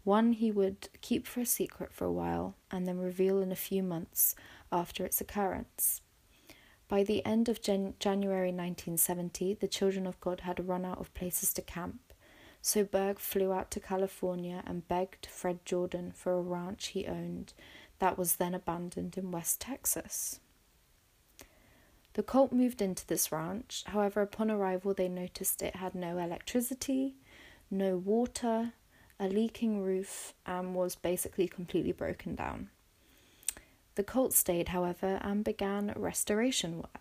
[0.03, 3.55] one he would keep for a secret for a while and then reveal in a
[3.55, 4.36] few months
[4.72, 6.01] after its occurrence.
[6.88, 11.13] By the end of Jan- January 1970, the children of God had run out of
[11.13, 12.09] places to camp
[12.62, 17.53] so Berg flew out to California and begged Fred Jordan for a ranch he owned
[17.99, 20.39] that was then abandoned in West Texas.
[22.14, 27.16] The cult moved into this ranch, however, upon arrival, they noticed it had no electricity,
[27.70, 28.74] no water,
[29.20, 32.70] a leaking roof, and was basically completely broken down.
[33.95, 36.99] The cult stayed, however, and began restoration work.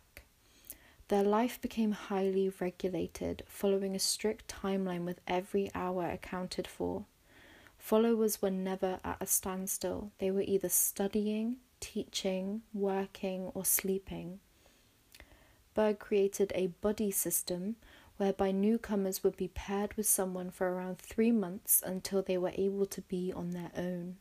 [1.09, 7.07] Their life became highly regulated, following a strict timeline with every hour accounted for.
[7.79, 14.41] Followers were never at a standstill, they were either studying, teaching, working, or sleeping.
[15.75, 17.77] Berg created a buddy system
[18.19, 22.85] whereby newcomers would be paired with someone for around three months until they were able
[22.85, 24.17] to be on their own.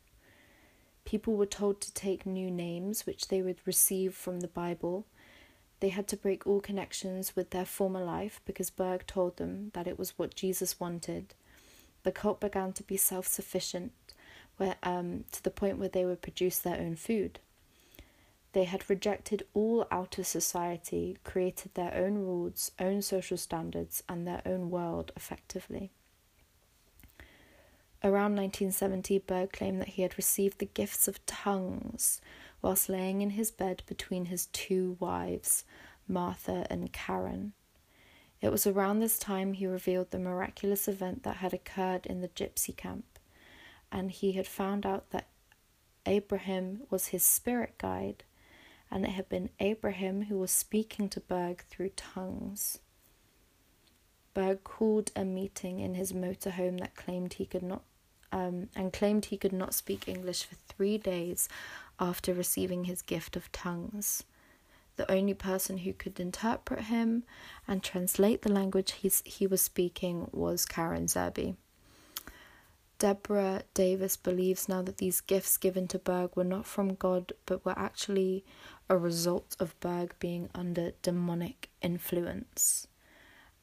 [1.03, 5.05] People were told to take new names, which they would receive from the Bible,
[5.79, 9.87] they had to break all connections with their former life because Berg told them that
[9.87, 11.33] it was what Jesus wanted.
[12.03, 13.91] The cult began to be self sufficient,
[14.83, 17.39] um, to the point where they would produce their own food.
[18.53, 24.41] They had rejected all outer society, created their own rules, own social standards, and their
[24.45, 25.91] own world effectively.
[28.03, 32.21] Around 1970, Berg claimed that he had received the gifts of tongues,
[32.61, 35.63] whilst laying in his bed between his two wives,
[36.07, 37.53] Martha and Karen.
[38.41, 42.27] It was around this time he revealed the miraculous event that had occurred in the
[42.29, 43.19] gypsy camp,
[43.91, 45.27] and he had found out that
[46.05, 48.23] Abraham was his spirit guide,
[48.91, 52.79] and it had been Abraham who was speaking to Berg through tongues.
[54.33, 57.81] Berg called a meeting in his motorhome that claimed he could not
[58.31, 61.47] um, and claimed he could not speak English for three days
[61.99, 64.23] after receiving his gift of tongues.
[64.97, 67.23] The only person who could interpret him
[67.67, 71.55] and translate the language he was speaking was Karen Zerby.
[72.99, 77.63] Deborah Davis believes now that these gifts given to Berg were not from God, but
[77.63, 78.43] were actually
[78.89, 82.87] a result of Berg being under demonic influence.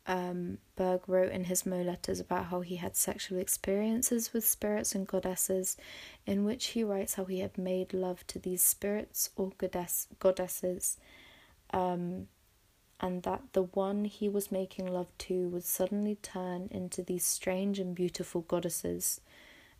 [0.07, 4.95] Um, Berg wrote in his Mo letters about how he had sexual experiences with spirits
[4.95, 5.79] and goddesses,
[6.27, 10.99] in which he writes how he had made love to these spirits or goddess- goddesses,
[11.71, 12.29] um,
[13.01, 17.79] and that the one he was making love to would suddenly turn into these strange
[17.79, 19.23] and beautiful goddesses,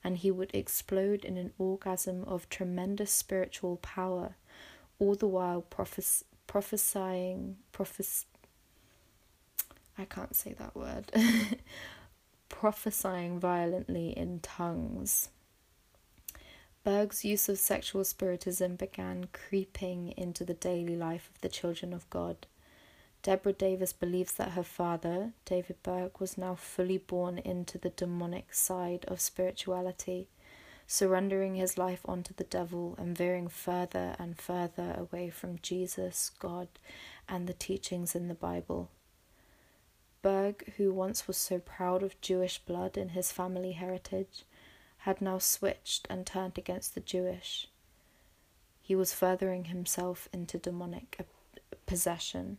[0.03, 4.37] and he would explode in an orgasm of tremendous spiritual power,
[4.99, 8.25] all the while prophes- prophesying, prophes-
[9.97, 11.12] I can't say that word,
[12.49, 15.28] prophesying violently in tongues.
[16.84, 22.09] Berg's use of sexual spiritism began creeping into the daily life of the children of
[22.11, 22.47] God.
[23.22, 28.53] Deborah Davis believes that her father, David Berg, was now fully born into the demonic
[28.53, 30.28] side of spirituality,
[30.86, 36.68] surrendering his life onto the devil and veering further and further away from Jesus, God,
[37.26, 38.90] and the teachings in the Bible.
[40.25, 44.45] Berg, who once was so proud of Jewish blood in his family heritage,
[45.01, 47.68] had now switched and turned against the Jewish.
[48.81, 51.27] He was furthering himself into demonic
[51.85, 52.57] possession.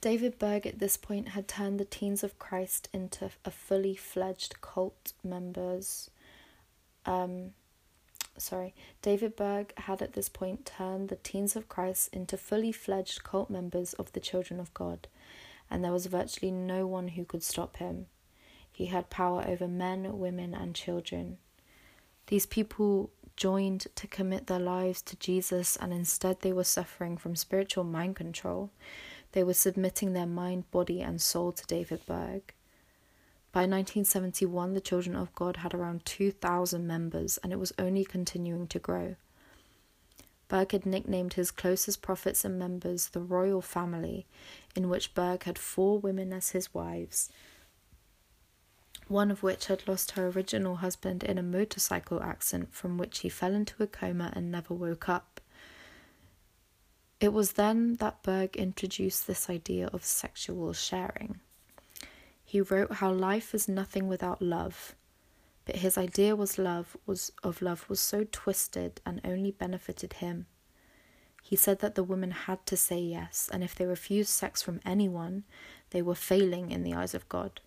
[0.00, 4.60] David Berg at this point had turned the Teens of Christ into a fully fledged
[4.60, 6.10] cult members.
[7.04, 7.54] Um,
[8.40, 13.24] sorry, David Berg had at this point turned the Teens of Christ into fully fledged
[13.24, 15.08] cult members of the Children of God,
[15.70, 18.06] and there was virtually no one who could stop him.
[18.70, 21.38] He had power over men, women, and children.
[22.28, 27.36] These people joined to commit their lives to Jesus, and instead they were suffering from
[27.36, 28.70] spiritual mind control.
[29.32, 32.54] They were submitting their mind, body, and soul to David Berg.
[33.50, 38.66] By 1971, the Children of God had around 2,000 members, and it was only continuing
[38.68, 39.16] to grow.
[40.48, 44.26] Berg had nicknamed his closest prophets and members the Royal Family,
[44.74, 47.30] in which Berg had four women as his wives,
[49.08, 53.28] one of which had lost her original husband in a motorcycle accident from which he
[53.28, 55.40] fell into a coma and never woke up.
[57.20, 61.40] It was then that Berg introduced this idea of sexual sharing.
[62.50, 64.96] He wrote how life is nothing without love,
[65.66, 70.46] but his idea was love was of love was so twisted and only benefited him.
[71.42, 74.80] He said that the women had to say yes, and if they refused sex from
[74.82, 75.44] anyone,
[75.90, 77.60] they were failing in the eyes of God.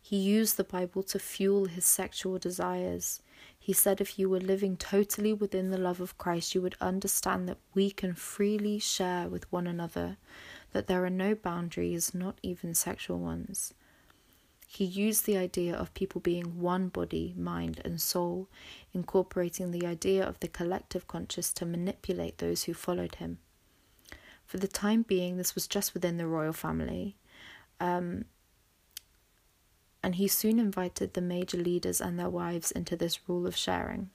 [0.00, 3.22] He used the Bible to fuel his sexual desires.
[3.56, 7.48] He said if you were living totally within the love of Christ, you would understand
[7.48, 10.16] that we can freely share with one another,
[10.72, 13.74] that there are no boundaries, not even sexual ones.
[14.74, 18.48] He used the idea of people being one body, mind, and soul,
[18.94, 23.36] incorporating the idea of the collective conscious to manipulate those who followed him.
[24.46, 27.16] For the time being, this was just within the royal family.
[27.80, 28.24] Um,
[30.02, 34.08] and he soon invited the major leaders and their wives into this rule of sharing.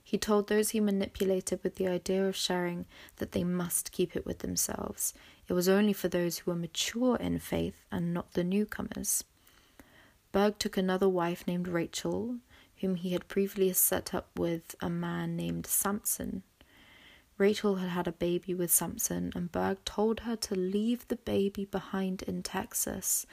[0.00, 4.24] He told those he manipulated with the idea of sharing that they must keep it
[4.24, 5.12] with themselves.
[5.48, 9.24] It was only for those who were mature in faith and not the newcomers.
[10.32, 12.36] Berg took another wife named Rachel,
[12.80, 16.42] whom he had previously set up with a man named Samson.
[17.38, 21.64] Rachel had had a baby with Samson, and Berg told her to leave the baby
[21.64, 23.26] behind in Texas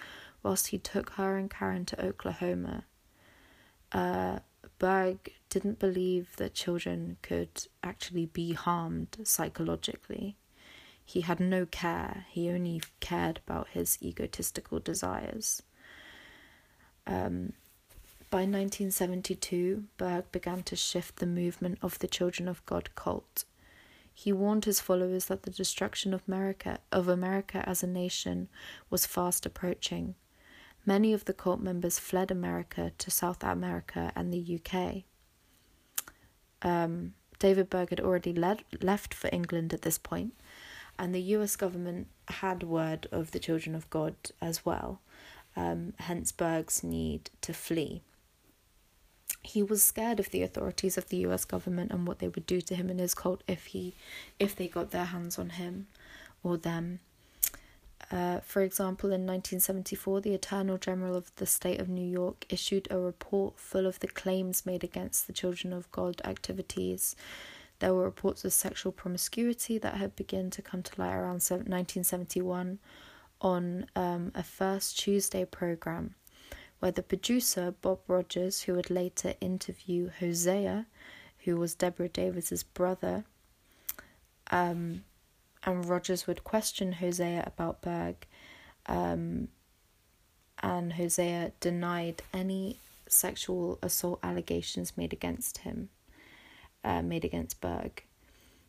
[0.44, 2.84] whilst he took her and Karen to Oklahoma.
[3.92, 4.40] Uh,
[4.78, 10.36] Berg didn't believe that children could actually be harmed psychologically.
[11.06, 15.62] He had no care, he only cared about his egotistical desires.
[17.06, 17.54] Um,
[18.30, 23.44] by 1972, Berg began to shift the movement of the Children of God cult.
[24.14, 28.48] He warned his followers that the destruction of America, of America as a nation
[28.90, 30.16] was fast approaching.
[30.86, 35.04] Many of the cult members fled America to South America and the UK.
[36.62, 40.34] Um, David Berg had already led, left for England at this point,
[41.04, 45.02] and the US government had word of the children of God as well,
[45.54, 48.02] um, hence Berg's need to flee.
[49.42, 52.62] He was scared of the authorities of the US government and what they would do
[52.62, 53.94] to him and his cult if he
[54.40, 55.88] if they got their hands on him
[56.42, 57.02] or them.
[58.10, 62.88] Uh, for example, in 1974, the Attorney General of the state of New York issued
[62.90, 67.18] a report full of the claims made against the Children of God activities.
[67.84, 72.80] There were reports of sexual promiscuity that had begun to come to light around 1971
[73.42, 76.16] on um, a First Tuesday program,
[76.80, 80.86] where the producer, Bob Rogers, who would later interview Hosea,
[81.40, 83.26] who was Deborah Davis's brother,
[84.50, 85.04] um,
[85.66, 88.16] and Rogers would question Hosea about Berg,
[88.86, 89.50] um,
[90.60, 92.80] and Hosea denied any
[93.10, 95.90] sexual assault allegations made against him,
[96.84, 98.04] uh, made against Berg.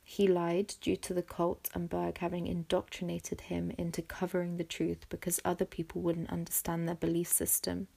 [0.05, 5.07] He lied due to the cult and Berg having indoctrinated him into covering the truth
[5.09, 7.89] because other people wouldn't understand their belief system.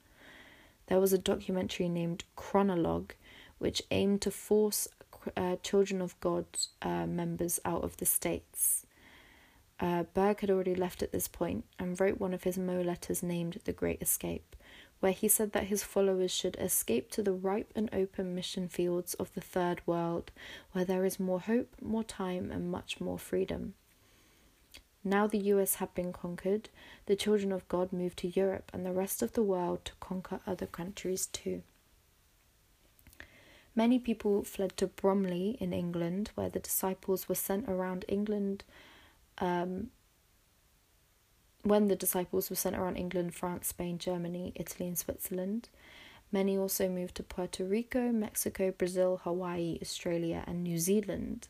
[0.86, 3.10] There was a documentary named Chronolog,
[3.58, 4.88] which aimed to force
[5.36, 6.46] uh, Children of God
[6.80, 8.86] uh, members out of the States.
[9.80, 13.22] Uh, Berg had already left at this point and wrote one of his Mo letters
[13.22, 14.56] named The Great Escape,
[15.00, 19.14] where he said that his followers should escape to the ripe and open mission fields
[19.14, 20.30] of the Third World,
[20.72, 23.74] where there is more hope, more time, and much more freedom.
[25.04, 26.68] Now the US had been conquered,
[27.06, 30.40] the children of God moved to Europe and the rest of the world to conquer
[30.46, 31.62] other countries too.
[33.74, 38.64] Many people fled to Bromley in England, where the disciples were sent around England
[39.38, 39.90] um,
[41.62, 45.68] when the disciples were sent around England, France, Spain, Germany, Italy, and Switzerland.
[46.30, 51.48] Many also moved to Puerto Rico, Mexico, Brazil, Hawaii, Australia, and New Zealand.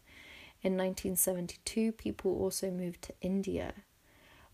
[0.63, 3.75] In 1972, people also moved to India.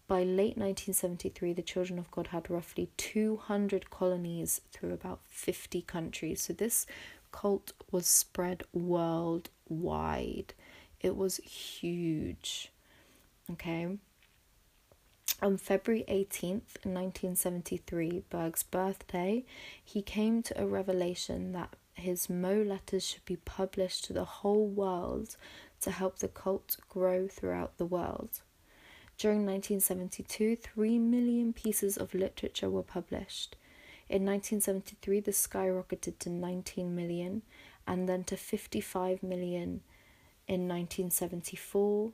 [0.07, 6.43] By late 1973, the Children of God had roughly 200 colonies through about 50 countries.
[6.43, 6.87] So this
[7.33, 10.53] cult was spread worldwide.
[11.01, 12.71] It was huge.
[13.51, 13.97] Okay.
[15.43, 19.45] On February 18th, 1973, Berg's birthday,
[19.85, 24.67] he came to a revelation that his Mo letters should be published to the whole
[24.67, 25.37] world
[25.81, 28.41] to help the cult grow throughout the world.
[29.19, 33.57] During 1972, 3 million pieces of literature were published.
[34.09, 37.43] In 1973, this skyrocketed to 19 million
[37.87, 39.83] and then to 55 million
[40.47, 42.13] in 1974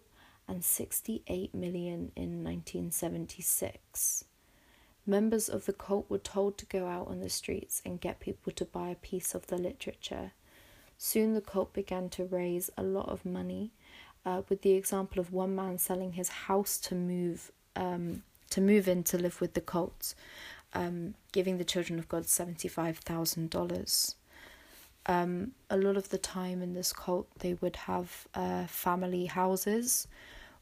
[0.51, 4.25] and 68 million in 1976.
[5.07, 8.53] Members of the cult were told to go out on the streets and get people
[8.53, 10.33] to buy a piece of the literature.
[10.99, 13.71] Soon the cult began to raise a lot of money,
[14.27, 18.89] uh, with the example of one man selling his house to move um, to move
[18.89, 20.15] in to live with the cult,
[20.75, 24.17] um, giving the children of God seventy five thousand dollars.
[25.07, 30.07] Um, a lot of the time in this cult, they would have uh, family houses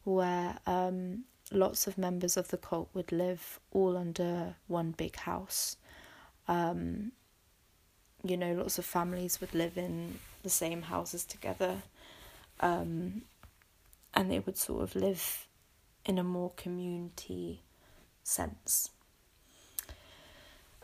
[0.04, 5.76] where um, lots of members of the cult would live all under one big house.
[6.46, 7.12] Um,
[8.24, 11.82] you know, lots of families would live in the same houses together,
[12.60, 13.22] um,
[14.14, 15.46] and they would sort of live
[16.04, 17.62] in a more community
[18.22, 18.90] sense.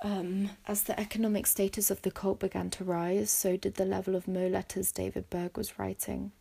[0.03, 4.15] Um, as the economic status of the cult began to rise, so did the level
[4.15, 6.33] of Mo letters David Berg was writing.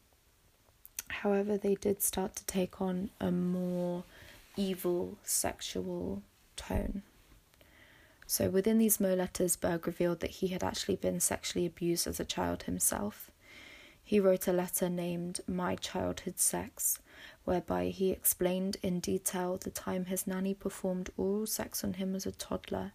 [1.07, 4.03] However, they did start to take on a more
[4.55, 6.21] evil sexual
[6.55, 7.03] tone.
[8.25, 12.19] So, within these Mo letters, Berg revealed that he had actually been sexually abused as
[12.19, 13.29] a child himself.
[14.03, 16.99] He wrote a letter named My Childhood Sex,
[17.45, 22.25] whereby he explained in detail the time his nanny performed oral sex on him as
[22.25, 22.93] a toddler.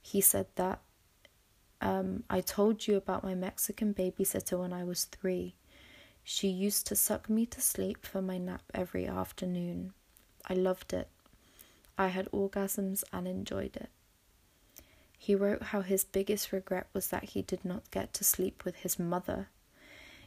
[0.00, 0.80] He said that
[1.80, 5.54] um, I told you about my Mexican babysitter when I was three.
[6.30, 9.94] She used to suck me to sleep for my nap every afternoon.
[10.44, 11.08] I loved it.
[11.96, 13.88] I had orgasms and enjoyed it.
[15.16, 18.76] He wrote how his biggest regret was that he did not get to sleep with
[18.76, 19.48] his mother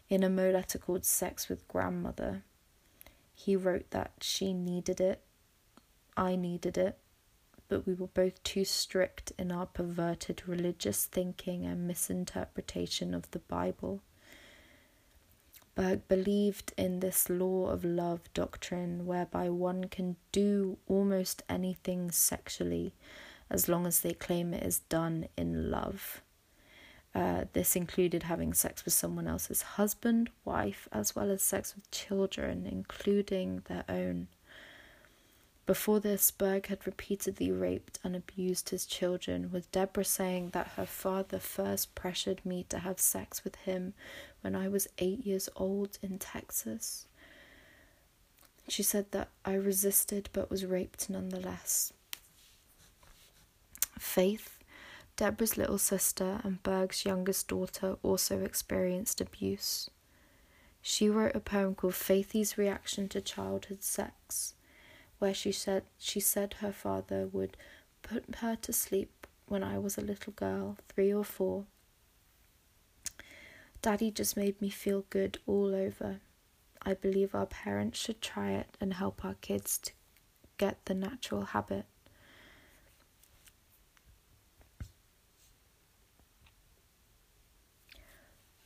[0.09, 2.41] in a Mo letter called Sex with Grandmother.
[3.35, 5.21] He wrote that she needed it,
[6.17, 6.97] I needed it,
[7.69, 13.39] but we were both too strict in our perverted religious thinking and misinterpretation of the
[13.39, 14.01] Bible.
[15.75, 22.93] Berg believed in this law of love doctrine whereby one can do almost anything sexually
[23.49, 26.21] as long as they claim it is done in love.
[27.13, 31.91] Uh, this included having sex with someone else's husband, wife, as well as sex with
[31.91, 34.27] children, including their own.
[35.65, 40.85] Before this, Berg had repeatedly raped and abused his children, with Deborah saying that her
[40.85, 43.93] father first pressured me to have sex with him
[44.41, 47.07] when I was eight years old in Texas.
[48.67, 51.93] She said that I resisted but was raped nonetheless.
[53.97, 54.59] Faith,
[55.15, 59.89] Deborah's little sister and Berg's youngest daughter, also experienced abuse.
[60.81, 64.55] She wrote a poem called Faithy's Reaction to Childhood Sex
[65.21, 67.55] where she said she said her father would
[68.01, 71.65] put her to sleep when I was a little girl, three or four.
[73.81, 76.19] Daddy just made me feel good all over.
[76.83, 79.91] I believe our parents should try it and help our kids to
[80.57, 81.85] get the natural habit.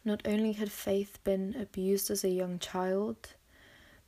[0.03, 3.33] Not only had Faith been abused as a young child,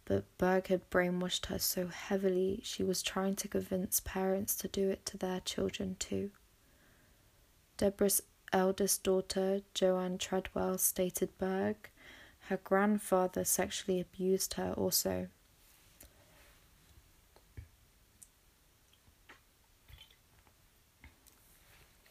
[0.05, 4.89] but Berg had brainwashed her so heavily she was trying to convince parents to do
[4.89, 6.31] it to their children too.
[7.77, 8.21] Deborah's
[8.53, 11.89] eldest daughter, Joanne Treadwell, stated Berg,
[12.49, 15.27] her grandfather sexually abused her also.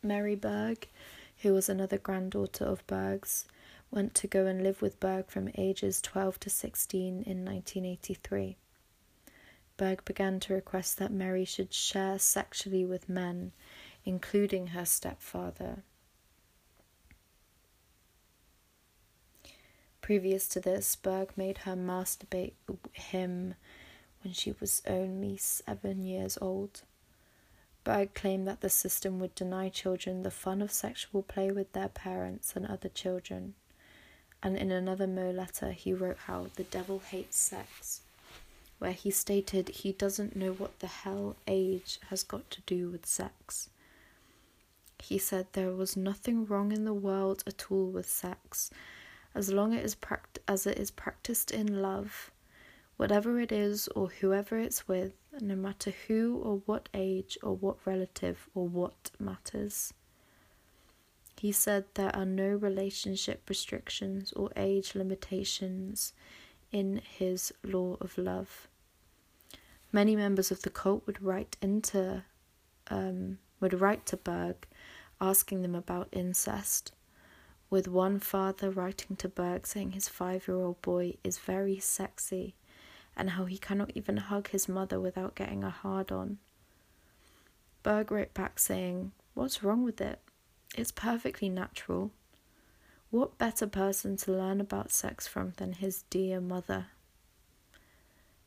[0.03, 0.89] Mary Berg,
[1.39, 3.47] who was another granddaughter of Berg's,
[3.91, 8.57] went to go and live with Berg from ages 12 to 16 in 1983.
[9.77, 13.53] Berg began to request that Mary should share sexually with men,
[14.05, 15.83] including her stepfather.
[20.07, 22.53] Previous to this, Berg made her masturbate
[22.93, 23.57] him
[24.23, 26.83] when she was only seven years old.
[27.83, 31.89] Berg claimed that the system would deny children the fun of sexual play with their
[31.89, 33.55] parents and other children.
[34.45, 38.03] And in another Mo letter, he wrote how the devil hates sex,
[38.79, 43.07] where he stated he doesn't know what the hell age has got to do with
[43.07, 43.71] sex.
[45.03, 48.71] He said there was nothing wrong in the world at all with sex,
[49.37, 52.31] as long is pract- as it is practiced in love,
[52.97, 57.77] whatever it is or whoever it's with, no matter who or what age or what
[57.85, 59.93] relative or what matters.
[61.37, 66.15] He said there are no relationship restrictions or age limitations
[66.73, 68.69] in his law of love.
[69.93, 72.25] Many members of the cult would write into
[72.89, 74.67] um, would write to Berg
[75.21, 76.93] asking them about incest
[77.69, 82.55] with one father writing to Berg saying his five year old boy is very sexy
[83.17, 86.39] and how he cannot even hug his mother without getting a hard on.
[87.83, 90.21] Berg wrote back saying, What's wrong with it?
[90.77, 92.11] It's perfectly natural.
[93.11, 96.87] What better person to learn about sex from than his dear mother?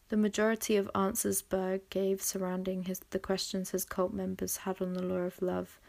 [0.10, 4.94] The majority of answers Berg gave surrounding his, the questions his cult members had on
[4.94, 5.80] the law of love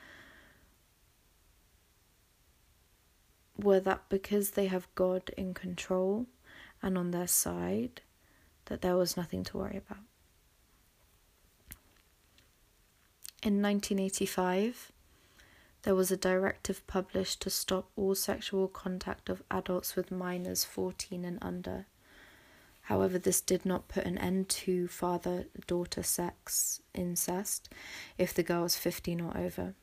[3.61, 6.27] were that because they have God in control
[6.83, 8.01] and on their side,
[8.67, 10.05] that there was nothing to worry about.
[13.43, 14.93] In 1985,
[15.83, 21.25] there was a directive published to stop all sexual contact of adults with minors 14
[21.25, 21.87] and under.
[22.83, 27.69] However, this did not put an end to father daughter sex incest
[28.19, 29.75] if the girl was 15 or over.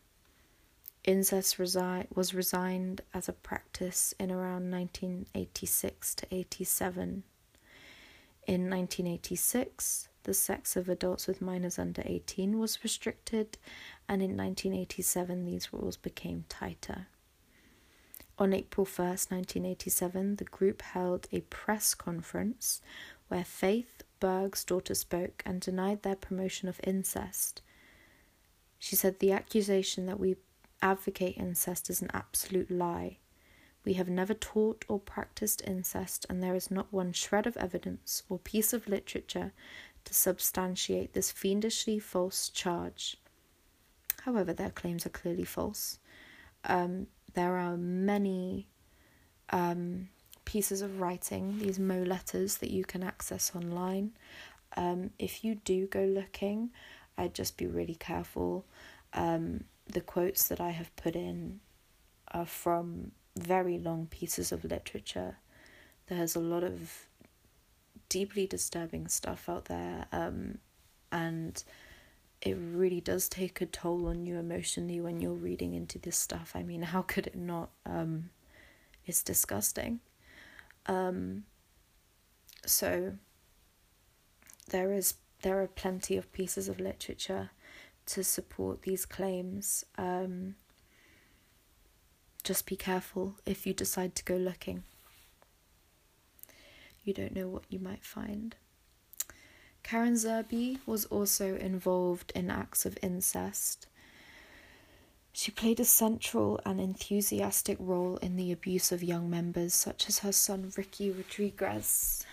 [1.08, 7.24] Incest resi- was resigned as a practice in around 1986 to 87.
[8.46, 13.58] In 1986, the sex of adults with minors under 18 was restricted,
[14.10, 17.08] and in 1987, these rules became tighter.
[18.38, 22.82] On April 1st, 1987, the group held a press conference
[23.30, 27.62] where Faith Berg's daughter spoke and denied their promotion of incest.
[28.78, 30.36] She said the accusation that we
[30.82, 33.18] advocate incest is an absolute lie.
[33.86, 38.24] We have never taught or practiced incest, and there is not one shred of evidence
[38.30, 39.54] or piece of literature
[40.04, 43.18] to substantiate this fiendishly false charge.
[44.24, 46.00] However, their claims are clearly false.
[46.66, 48.68] Um, there are many
[49.52, 50.10] um,
[50.44, 54.12] pieces of writing, these Mo letters that you can access online.
[54.76, 56.72] Um, if you do go looking,
[57.18, 58.66] I'd just be really careful.
[59.14, 61.60] Um, the quotes that I have put in
[62.30, 65.38] are from very long pieces of literature.
[66.08, 67.08] There's a lot of
[68.10, 70.60] deeply disturbing stuff out there, um,
[71.12, 71.64] and
[72.42, 76.52] it really does take a toll on you emotionally when you're reading into this stuff.
[76.56, 77.70] I mean, how could it not?
[77.86, 78.30] Um,
[79.06, 80.00] it's disgusting.
[80.86, 81.44] Um,
[82.66, 83.14] so
[84.70, 87.52] there is there are plenty of pieces of literature
[88.08, 89.86] to support these claims.
[89.98, 90.56] Um,
[92.44, 94.84] just be careful if you decide to go looking.
[97.04, 98.56] You don't know what you might find.
[99.84, 103.88] Karen Zerby was also involved in acts of incest.
[105.32, 110.20] She played a central and enthusiastic role in the abuse of young members, such as
[110.20, 112.26] her son Ricky Rodriguez.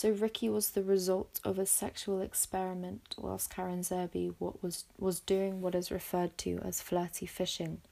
[0.00, 5.20] So Ricky was the result of a sexual experiment whilst Karen Zerby what was, was
[5.20, 7.82] doing what is referred to as flirty fishing.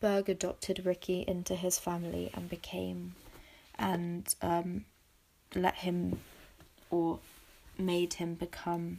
[0.00, 3.14] Berg adopted Ricky into his family and became
[3.78, 4.86] and um,
[5.54, 6.18] let him
[6.90, 7.20] or
[7.78, 8.98] made him become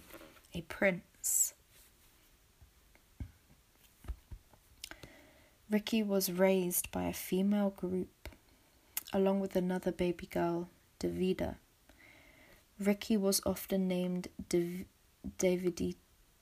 [0.54, 1.54] a prince.
[5.70, 8.30] Ricky was raised by a female group
[9.12, 10.70] along with another baby girl,
[11.00, 11.56] Davida.
[12.80, 14.86] Ricky was often named Dav-
[15.38, 15.96] Davidi-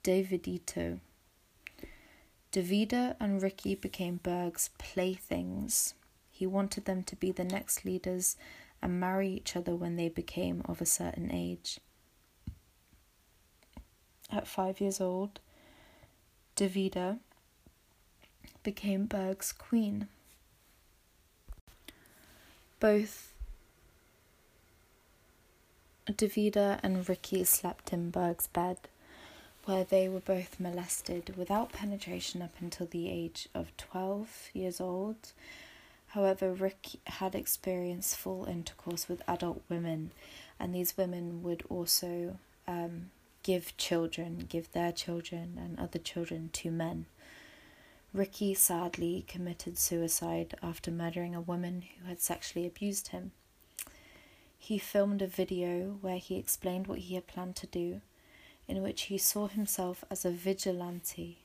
[0.03, 0.99] Davidito.
[2.51, 5.93] Davida and Ricky became Berg's playthings.
[6.31, 8.35] He wanted them to be the next leaders
[8.81, 11.79] and marry each other when they became of a certain age.
[14.31, 15.39] At five years old,
[16.55, 17.19] Davida
[18.63, 20.07] became Berg's queen.
[22.79, 23.32] Both
[26.11, 28.77] Davida and Ricky slept in Berg's bed,
[29.65, 35.31] where they were both molested without penetration up until the age of 12 years old.
[36.07, 40.11] However, Rick had experienced full intercourse with adult women,
[40.59, 42.37] and these women would also
[42.67, 43.09] um,
[43.41, 47.05] give children, give their children and other children to men.
[48.13, 53.31] Ricky sadly committed suicide after murdering a woman who had sexually abused him.
[54.63, 57.99] He filmed a video where he explained what he had planned to do,
[58.65, 61.39] in which he saw himself as a vigilante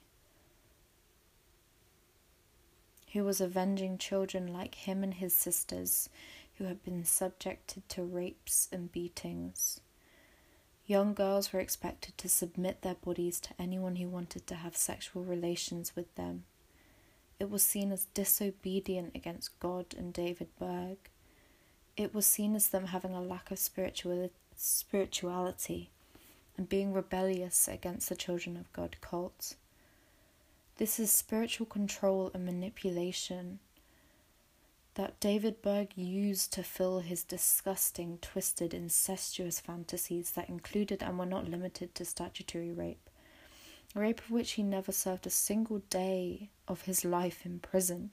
[3.12, 6.08] who was avenging children like him and his sisters
[6.58, 9.80] who had been subjected to rapes and beatings.
[10.86, 15.24] Young girls were expected to submit their bodies to anyone who wanted to have sexual
[15.24, 16.44] relations with them.
[17.40, 20.98] It was seen as disobedient against God and David Berg.
[21.98, 25.90] It was seen as them having a lack of spiritual spirituality
[26.56, 29.56] and being rebellious against the Children of God cult.
[30.76, 33.58] This is spiritual control and manipulation
[34.94, 41.26] that David Berg used to fill his disgusting, twisted, incestuous fantasies that included and were
[41.26, 43.10] not limited to statutory rape.
[43.96, 48.12] Rape of which he never served a single day of his life in prison.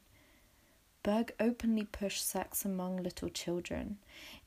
[1.05, 3.99] Berg openly pushed sex among little children.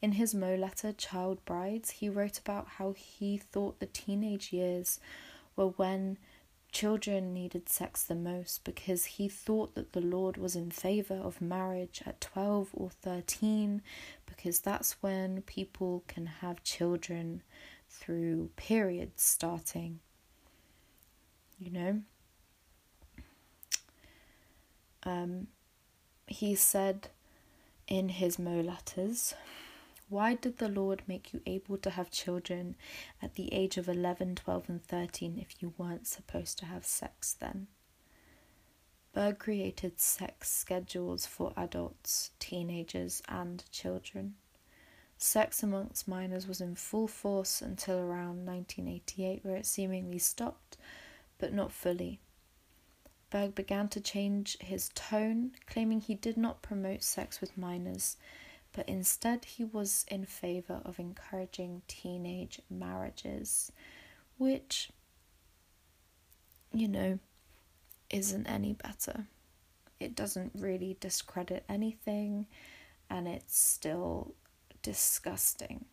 [0.03, 4.99] In his Mo letter, Child Brides, he wrote about how he thought the teenage years
[5.55, 6.19] were when
[6.73, 11.41] children needed sex the most because he thought that the Lord was in favor of
[11.41, 13.81] marriage at 12 or 13
[14.27, 17.43] because that's when people can have children
[17.89, 20.01] through periods starting.
[21.57, 22.03] You know?
[25.05, 25.47] Um,
[26.31, 27.09] he said
[27.87, 29.35] in his Mo letters,
[30.09, 32.77] why did the Lord make you able to have children
[33.21, 37.35] at the age of 11, 12, and 13 if you weren't supposed to have sex
[37.39, 37.67] then?
[39.13, 44.35] Berg created sex schedules for adults, teenagers, and children.
[45.17, 50.77] Sex amongst minors was in full force until around 1988, where it seemingly stopped,
[51.39, 52.21] but not fully.
[53.31, 58.17] Berg began to change his tone, claiming he did not promote sex with minors
[58.73, 63.73] but instead he was in favor of encouraging teenage marriages,
[64.37, 64.91] which,
[66.73, 67.19] you know,
[68.11, 69.27] isn't any better.
[69.99, 72.47] It doesn't really discredit anything,
[73.11, 74.35] and it's still
[74.83, 75.87] disgusting.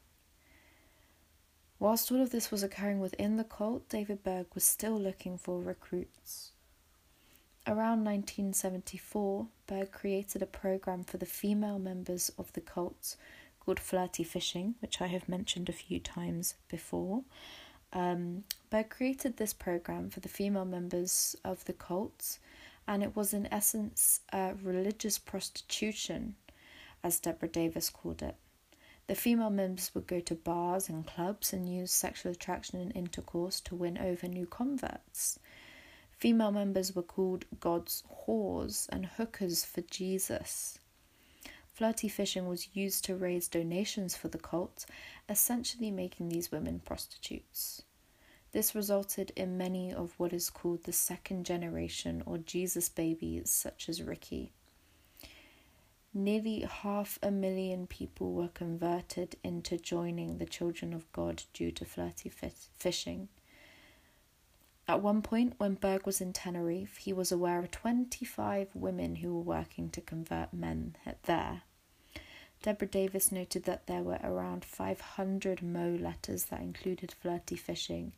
[1.80, 5.60] Whilst all of this was occurring within the cult, David Berg was still looking for
[5.60, 6.52] recruits.
[7.68, 13.16] Around 1974, Berg created a program for the female members of the cult
[13.60, 17.24] called Flirty Fishing, which I have mentioned a few times before.
[17.92, 22.38] Um, Berg created this program for the female members of the cult,
[22.88, 26.36] and it was in essence a religious prostitution,
[27.04, 28.36] as Deborah Davis called it.
[29.08, 33.60] The female members would go to bars and clubs and use sexual attraction and intercourse
[33.62, 35.40] to win over new converts.
[36.18, 40.80] Female members were called God's whores and hookers for Jesus.
[41.74, 44.86] Flirty fishing was used to raise donations for the cult,
[45.28, 47.82] essentially making these women prostitutes.
[48.54, 53.90] This resulted in many of what is called the second generation or Jesus babies, such
[53.90, 54.54] as Ricky.
[56.14, 61.84] Nearly half a million people were converted into joining the children of God due to
[61.84, 63.28] flirty fishing.
[64.88, 69.34] At one point, when Berg was in Tenerife, he was aware of 25 women who
[69.34, 71.64] were working to convert men there.
[72.62, 78.14] Deborah Davis noted that there were around 500 Mo letters that included flirty fishing,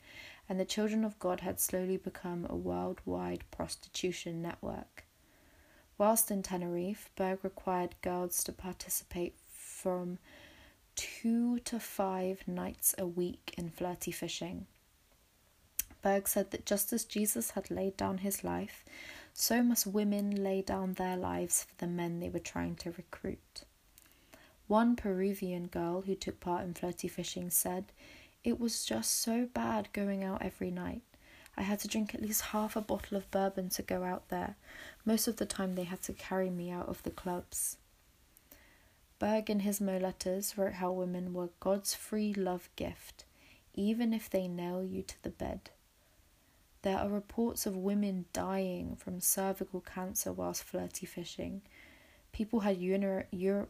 [0.50, 5.06] and the Children of God had slowly become a worldwide prostitution network.
[5.98, 10.20] Whilst in Tenerife, Berg required girls to participate from
[10.96, 14.68] two to five nights a week in flirty fishing.
[16.08, 18.86] Berg said that just as Jesus had laid down his life,
[19.34, 23.66] so must women lay down their lives for the men they were trying to recruit.
[24.68, 27.92] One Peruvian girl who took part in flirty fishing said,
[28.42, 31.02] It was just so bad going out every night.
[31.58, 34.56] I had to drink at least half a bottle of bourbon to go out there.
[35.04, 37.76] Most of the time, they had to carry me out of the clubs.
[39.20, 43.26] Berg, in his Mo letters, wrote how women were God's free love gift,
[43.74, 45.70] even if they nail you to the bed.
[46.88, 51.64] There are reports of women dying from cervical cancer whilst flirty fishing.
[52.32, 53.68] People had urinary, ur-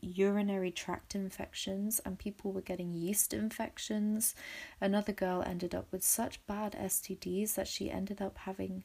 [0.00, 4.34] urinary tract infections and people were getting yeast infections.
[4.80, 8.82] Another girl ended up with such bad STDs that she ended up having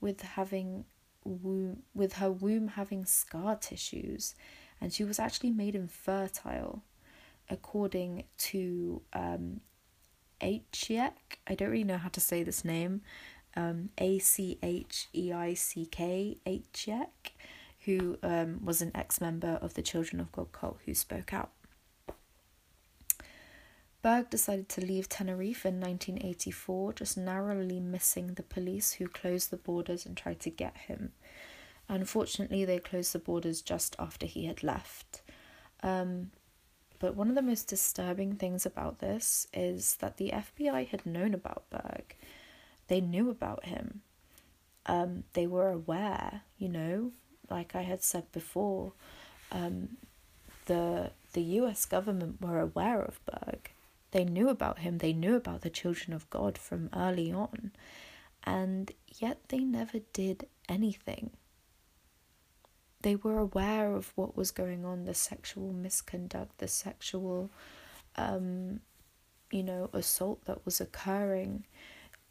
[0.00, 0.86] with having
[1.22, 4.34] womb with her womb having scar tissues
[4.80, 6.84] and she was actually made infertile
[7.50, 9.60] according to um,
[10.40, 11.12] Acheick.
[11.46, 13.02] I don't really know how to say this name.
[13.56, 17.32] Um, A C H E I C K Acheick,
[17.84, 21.50] who um, was an ex member of the Children of God cult who spoke out.
[24.02, 29.58] Berg decided to leave Tenerife in 1984, just narrowly missing the police who closed the
[29.58, 31.12] borders and tried to get him.
[31.88, 35.20] Unfortunately, they closed the borders just after he had left.
[35.82, 36.30] Um,
[37.00, 41.32] but one of the most disturbing things about this is that the FBI had known
[41.34, 42.14] about Berg.
[42.88, 44.02] They knew about him.
[44.84, 47.12] Um, they were aware, you know,
[47.48, 48.92] like I had said before,
[49.50, 49.96] um,
[50.66, 53.70] the the US government were aware of Berg.
[54.10, 57.72] They knew about him, they knew about the children of God from early on,
[58.44, 61.30] and yet they never did anything
[63.02, 67.50] they were aware of what was going on the sexual misconduct the sexual
[68.16, 68.80] um
[69.50, 71.64] you know assault that was occurring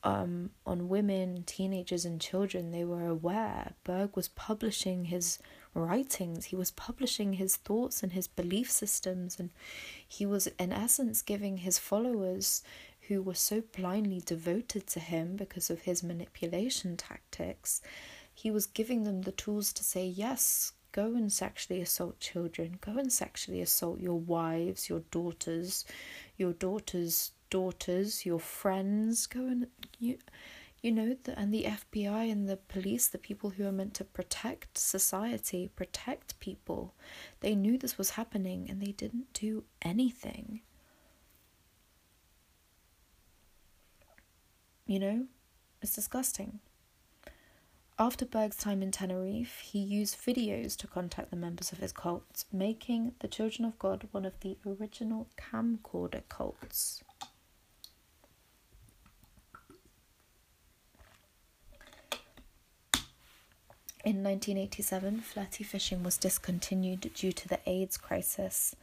[0.03, 2.71] um on women teenagers and children.
[2.71, 3.73] They were aware.
[3.83, 5.39] Berg was publishing his
[5.73, 6.45] writings.
[6.45, 9.49] He was publishing his thoughts and his belief systems and
[10.07, 12.63] he was in essence giving his followers
[13.07, 17.81] who were so blindly devoted to him because of his manipulation tactics
[18.39, 22.93] he was giving them the tools to say, yes, go and sexually assault children, go
[22.93, 25.83] and sexually assault your wives, your daughters,
[26.37, 29.67] your daughters' daughters, your friends, go and
[29.99, 30.17] you
[30.81, 34.05] you know the, and the FBI and the police, the people who are meant to
[34.05, 36.93] protect society, protect people,
[37.41, 40.61] they knew this was happening and they didn't do anything.
[44.85, 45.25] You know,
[45.81, 46.61] it's disgusting.
[48.01, 52.45] After Berg's time in Tenerife, he used videos to contact the members of his cult,
[52.49, 57.03] making the Children of God one of the original camcorder cults.
[64.05, 68.77] In 1987, flirty fishing was discontinued due to the AIDS crisis.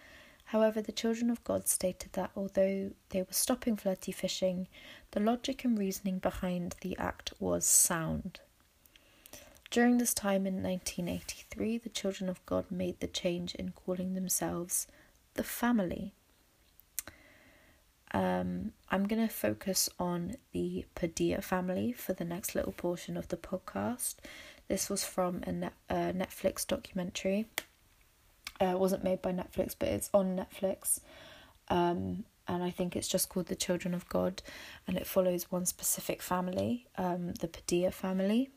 [0.44, 4.68] However, the Children of God stated that although they were stopping flirty fishing,
[5.12, 8.40] the logic and reasoning behind the act was sound.
[9.70, 14.86] During this time in 1983, the Children of God made the change in calling themselves
[15.34, 16.12] the family.
[18.12, 23.28] Um, I'm going to focus on the Padilla family for the next little portion of
[23.28, 24.14] the podcast.
[24.68, 27.46] This was from a, net, a Netflix documentary.
[28.60, 31.00] Uh, it wasn't made by Netflix, but it's on Netflix.
[31.68, 34.40] Um, and I think it's just called The Children of God,
[34.86, 38.50] and it follows one specific family, um, the Padilla family.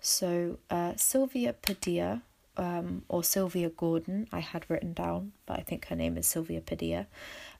[0.00, 2.22] So uh, Sylvia Padilla,
[2.56, 6.60] um, or Sylvia Gordon, I had written down, but I think her name is Sylvia
[6.60, 7.06] Padilla,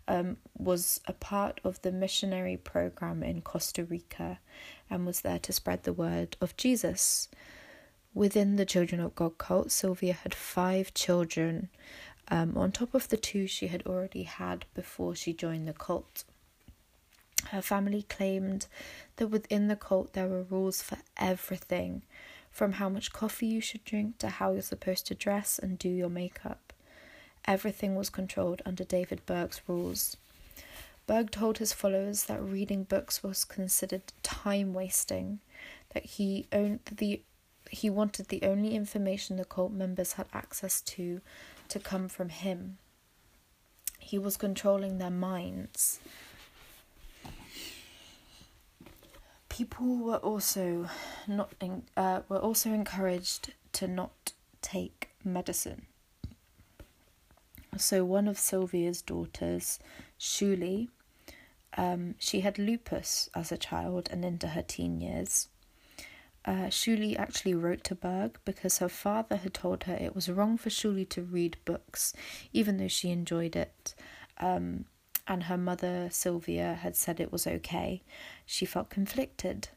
[0.06, 4.38] um, was a part of the missionary program in Costa Rica
[4.88, 7.28] and was there to spread the word of Jesus.
[8.14, 11.68] Within the Children of God cult, Sylvia had five children,
[12.28, 16.24] um, on top of the two she had already had before she joined the cult.
[17.46, 18.66] Her family claimed
[19.16, 22.02] that within the cult there were rules for everything
[22.50, 25.88] from how much coffee you should drink to how you're supposed to dress and do
[25.88, 26.72] your makeup.
[27.46, 30.16] Everything was controlled under David Berg's rules.
[31.06, 35.40] Berg told his followers that reading books was considered time wasting,
[35.94, 37.22] that he owned the
[37.70, 41.20] he wanted the only information the cult members had access to
[41.68, 42.78] to come from him.
[43.98, 46.00] He was controlling their minds.
[49.58, 50.88] People were also
[51.26, 54.32] not in, uh, were also encouraged to not
[54.62, 55.86] take medicine.
[57.76, 59.80] So one of Sylvia's daughters,
[60.18, 60.88] Shuli,
[61.76, 65.48] um, she had lupus as a child and into her teen years.
[66.48, 70.56] uh, Shuli actually wrote to Berg because her father had told her it was wrong
[70.56, 72.14] for Shuli to read books,
[72.54, 73.94] even though she enjoyed it.
[74.38, 74.86] Um,
[75.26, 78.02] and her mother, Sylvia, had said it was okay.
[78.50, 79.68] She felt conflicted.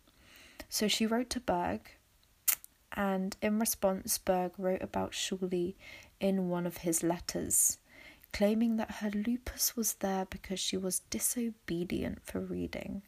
[0.69, 1.91] So she wrote to Berg,
[2.93, 5.76] and in response, Berg wrote about Shuli
[6.22, 7.80] in one of his letters,
[8.31, 13.02] claiming that her lupus was there because she was disobedient for reading.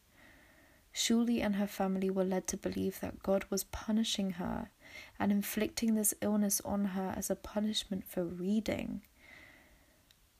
[0.94, 4.69] Shuli and her family were led to believe that God was punishing her
[5.18, 9.02] and inflicting this illness on her as a punishment for reading.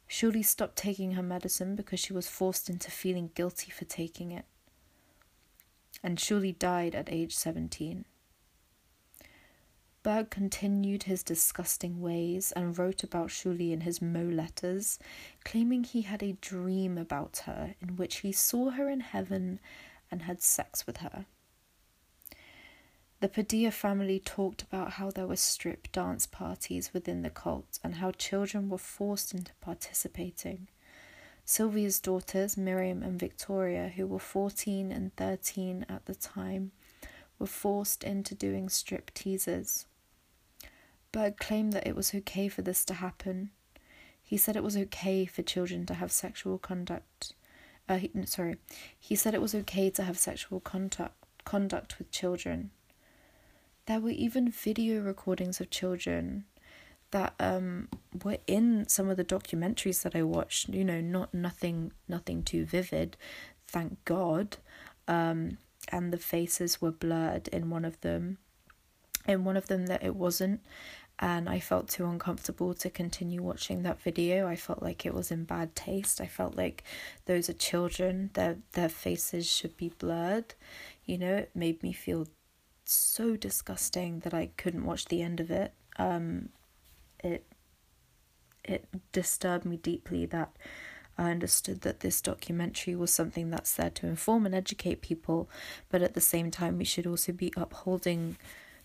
[0.10, 4.44] Shuli stopped taking her medicine because she was forced into feeling guilty for taking it.
[6.04, 8.06] And Shuli died at age 17.
[10.04, 15.00] Berg continued his disgusting ways and wrote about Shuli in his Mo letters,
[15.46, 19.62] claiming he had a dream about her in which he saw her in heaven
[20.12, 21.26] and had sex with her.
[23.22, 27.96] The Padilla family talked about how there were strip dance parties within the cult and
[27.96, 30.68] how children were forced into participating.
[31.46, 36.72] Sylvia's daughters, Miriam and Victoria, who were 14 and 13 at the time,
[37.38, 39.86] were forced into doing strip teasers.
[41.12, 43.52] Berg claimed that it was okay for this to happen.
[44.22, 47.34] He said it was okay for children to have sexual conduct
[47.88, 48.58] uh, he, sorry,
[48.98, 52.72] he said it was okay to have sexual contact, conduct with children.
[53.86, 56.46] There were even video recordings of children
[57.14, 57.88] that um,
[58.24, 60.70] were in some of the documentaries that I watched.
[60.70, 63.16] You know, not nothing, nothing too vivid,
[63.68, 64.58] thank God.
[65.08, 65.58] Um,
[65.90, 68.40] and the faces were blurred in one of them.
[69.28, 70.60] In one of them, that it wasn't,
[71.20, 74.48] and I felt too uncomfortable to continue watching that video.
[74.48, 76.20] I felt like it was in bad taste.
[76.20, 76.84] I felt like
[77.26, 80.56] those are children, their their faces should be blurred.
[81.06, 82.28] You know, it made me feel
[82.86, 85.74] so disgusting that I couldn't watch the end of it.
[85.98, 86.50] Um
[87.24, 87.46] it
[88.64, 90.56] it disturbed me deeply that
[91.18, 95.50] I understood that this documentary was something that's there to inform and educate people,
[95.90, 98.38] but at the same time, we should also be upholding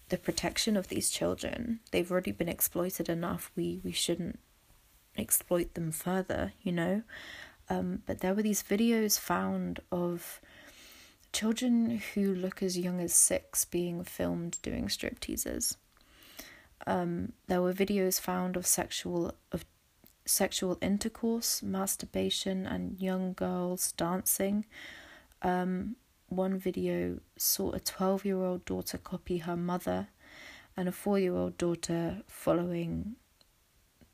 [0.08, 1.80] the protection of these children.
[1.90, 3.50] They've already been exploited enough.
[3.56, 4.38] We we shouldn't
[5.16, 7.02] exploit them further, you know.
[7.70, 10.40] Um, but there were these videos found of
[11.32, 15.76] children who look as young as six being filmed doing strip teasers.
[16.86, 19.64] Um, there were videos found of sexual of
[20.24, 24.64] sexual intercourse, masturbation, and young girls dancing.
[25.42, 25.96] Um,
[26.28, 30.08] one video saw a 12 year old daughter copy her mother
[30.76, 33.16] and a four year old daughter following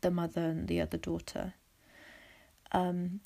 [0.00, 1.54] the mother and the other daughter.
[2.72, 3.20] Um,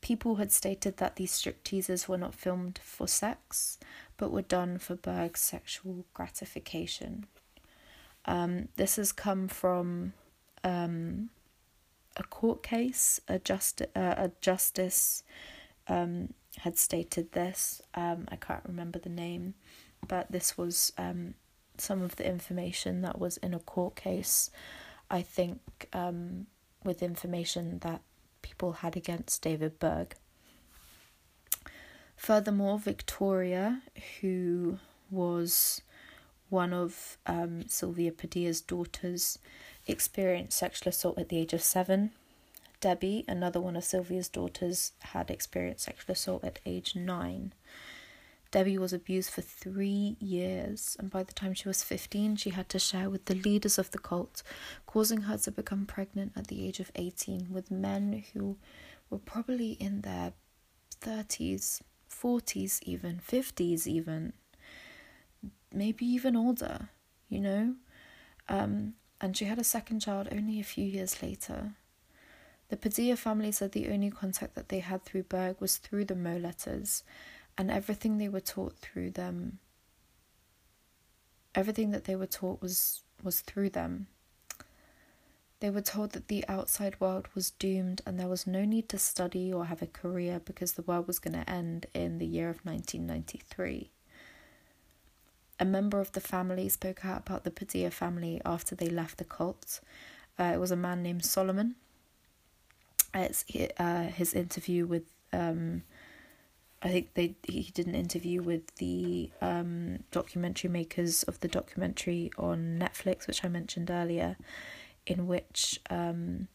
[0.00, 3.78] people had stated that these strip teasers were not filmed for sex,
[4.16, 7.26] but were done for Berg's sexual gratification.
[8.26, 10.12] Um, this has come from
[10.64, 11.30] um,
[12.16, 13.40] a court case, a,
[13.94, 15.22] uh, a justice
[15.88, 17.80] um, had stated this.
[17.94, 19.54] Um, I can't remember the name,
[20.06, 21.34] but this was um,
[21.78, 24.50] some of the information that was in a court case.
[25.10, 26.46] I think um,
[26.82, 28.00] with information that
[28.42, 30.14] people had against David Berg.
[32.16, 33.82] Furthermore, Victoria,
[34.20, 34.78] who
[35.10, 35.82] was
[36.56, 39.38] one of um, Sylvia Padilla's daughters,
[39.86, 42.12] experienced sexual assault at the age of seven.
[42.80, 47.52] Debbie, another one of Sylvia's daughters, had experienced sexual assault at age nine.
[48.50, 52.70] Debbie was abused for three years, and by the time she was 15, she had
[52.70, 54.42] to share with the leaders of the cult,
[54.86, 58.56] causing her to become pregnant at the age of 18 with men who
[59.10, 60.32] were probably in their
[61.02, 64.32] 30s, 40s, even 50s, even
[65.72, 66.88] maybe even older,
[67.28, 67.74] you know?
[68.48, 71.72] Um, and she had a second child only a few years later.
[72.68, 76.16] The Padilla family said the only contact that they had through Berg was through the
[76.16, 77.04] Mo letters,
[77.56, 79.58] and everything they were taught through them.
[81.54, 84.08] Everything that they were taught was was through them.
[85.60, 88.98] They were told that the outside world was doomed and there was no need to
[88.98, 92.50] study or have a career because the world was going to end in the year
[92.50, 93.90] of 1993.
[95.58, 99.24] A member of the family spoke out about the Padilla family after they left the
[99.24, 99.80] cult.
[100.38, 101.76] Uh, it was a man named Solomon
[103.24, 103.44] it's
[103.78, 105.82] uh, his interview with um,
[106.82, 112.30] I think they he did an interview with the um, documentary makers of the documentary
[112.38, 114.36] on Netflix, which I mentioned earlier,
[115.06, 116.48] in which um,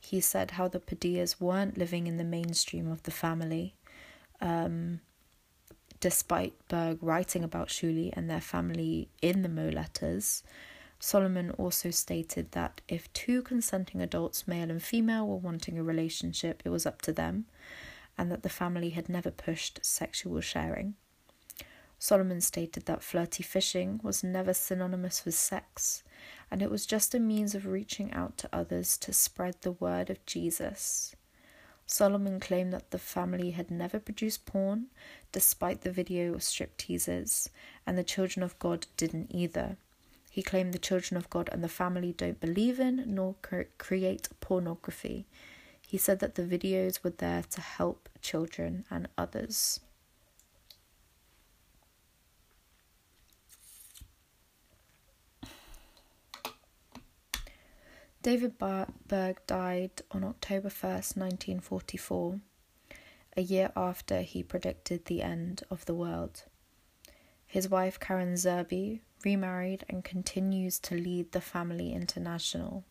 [0.00, 3.74] he said how the Padillas weren't living in the mainstream of the family.
[4.40, 5.00] Um,
[6.00, 10.42] despite Berg writing about Shuli and their family in the Mo letters,
[10.98, 16.62] Solomon also stated that if two consenting adults, male and female, were wanting a relationship,
[16.64, 17.46] it was up to them,
[18.18, 20.94] and that the family had never pushed sexual sharing.
[21.98, 26.02] Solomon stated that flirty fishing was never synonymous with sex,
[26.50, 30.08] and it was just a means of reaching out to others to spread the word
[30.10, 31.14] of Jesus.
[31.92, 34.86] Solomon claimed that the family had never produced porn,
[35.32, 37.50] despite the video strip teasers,
[37.84, 39.76] and the children of God didn't either.
[40.30, 43.34] He claimed the children of God and the family don't believe in nor
[43.78, 45.26] create pornography.
[45.84, 49.80] He said that the videos were there to help children and others.
[58.22, 62.38] David Berg died on October 1st, 1944,
[63.34, 66.42] a year after he predicted the end of the world.
[67.46, 72.84] His wife Karen Zerby remarried and continues to lead the Family International,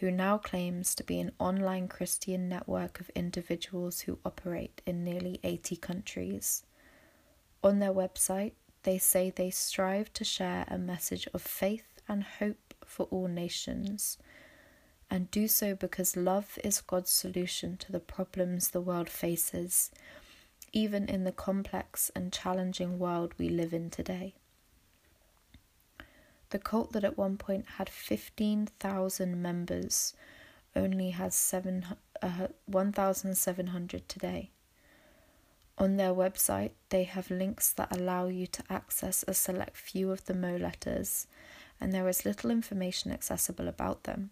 [0.00, 5.38] who now claims to be an online Christian network of individuals who operate in nearly
[5.44, 6.64] 80 countries.
[7.62, 12.74] On their website, they say they strive to share a message of faith and hope
[12.84, 14.18] for all nations
[15.10, 19.90] and do so because love is God's solution to the problems the world faces,
[20.72, 24.34] even in the complex and challenging world we live in today.
[26.50, 30.14] The cult that at one point had 15,000 members
[30.74, 31.84] only has seven,
[32.22, 34.50] uh, 1,700 today.
[35.76, 40.24] On their website, they have links that allow you to access a select few of
[40.24, 41.26] the Mo letters,
[41.80, 44.30] and there is little information accessible about them.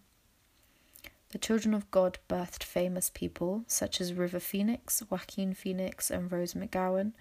[1.36, 6.54] The children of God birthed famous people such as River Phoenix, Joaquin Phoenix, and Rose
[6.54, 7.12] McGowan,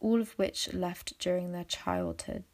[0.00, 2.44] all of which left during their childhood.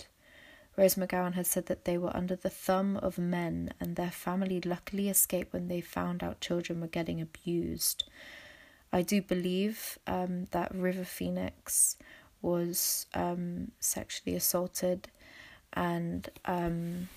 [0.77, 4.61] Rose McGowan had said that they were under the thumb of men, and their family
[4.61, 8.05] luckily escaped when they found out children were getting abused.
[8.93, 11.97] I do believe um, that River Phoenix
[12.41, 15.09] was um, sexually assaulted,
[15.73, 17.09] and um,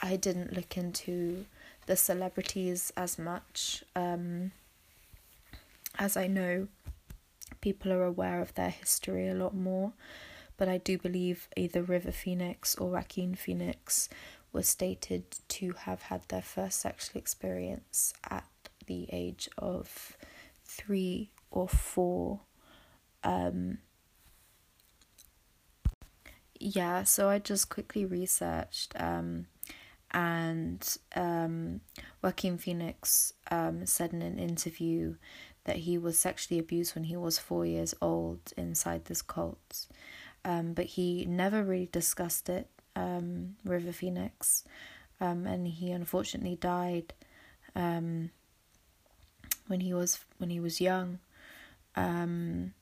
[0.00, 1.46] I didn't look into
[1.86, 4.52] the celebrities as much um,
[5.98, 6.68] as I know
[7.60, 9.92] people are aware of their history a lot more.
[10.56, 14.08] But I do believe either River Phoenix or Joaquin Phoenix
[14.52, 18.46] were stated to have had their first sexual experience at
[18.86, 20.16] the age of
[20.64, 22.40] three or four.
[23.22, 23.78] Um,
[26.58, 29.46] yeah, so I just quickly researched um,
[30.16, 31.82] and um,
[32.22, 35.16] Joaquin Phoenix um, said in an interview
[35.64, 39.86] that he was sexually abused when he was four years old inside this cult,
[40.42, 42.68] um, but he never really discussed it.
[42.96, 44.64] Um, River Phoenix,
[45.20, 47.12] um, and he unfortunately died
[47.74, 48.30] um,
[49.66, 51.18] when he was when he was young.
[51.94, 52.72] Um,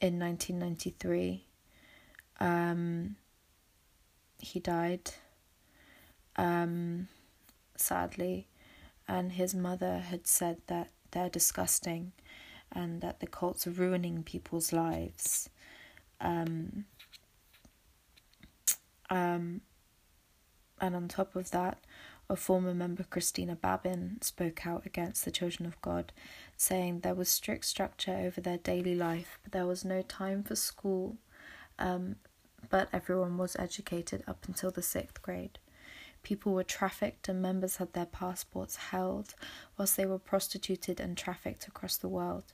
[0.00, 1.44] in 1993.
[2.40, 3.14] Um,
[4.42, 5.12] he died
[6.36, 7.08] um,
[7.76, 8.48] sadly,
[9.08, 12.12] and his mother had said that they're disgusting
[12.70, 15.48] and that the cults are ruining people's lives.
[16.20, 16.86] Um,
[19.10, 19.60] um,
[20.80, 21.84] and on top of that,
[22.30, 26.12] a former member, Christina Babin, spoke out against the Children of God,
[26.56, 30.56] saying there was strict structure over their daily life, but there was no time for
[30.56, 31.18] school,
[31.78, 32.16] um,
[32.70, 35.58] but everyone was educated up until the sixth grade.
[36.22, 39.34] People were trafficked and members had their passports held,
[39.76, 42.52] whilst they were prostituted and trafficked across the world.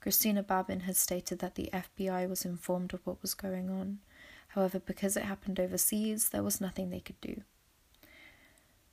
[0.00, 3.98] Christina Babin has stated that the FBI was informed of what was going on.
[4.48, 7.42] However, because it happened overseas, there was nothing they could do.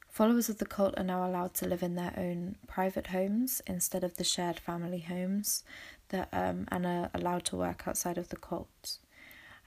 [0.10, 4.04] Followers of the cult are now allowed to live in their own private homes instead
[4.04, 5.64] of the shared family homes
[6.10, 8.98] that um, and are allowed to work outside of the cult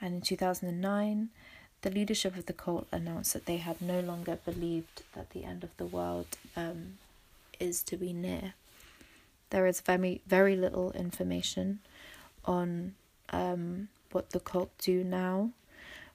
[0.01, 1.29] and in 2009,
[1.83, 5.65] the leadership of the cult announced that they had no longer believed that the end
[5.65, 6.99] of the world um,
[7.59, 8.55] is to be near.
[9.51, 11.81] There is very, very little information
[12.45, 12.95] on
[13.31, 15.51] um, what the cult do now,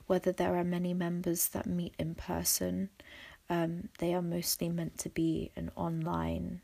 [0.08, 2.90] whether there are many members that meet in person.
[3.50, 6.62] Um, they are mostly meant to be an online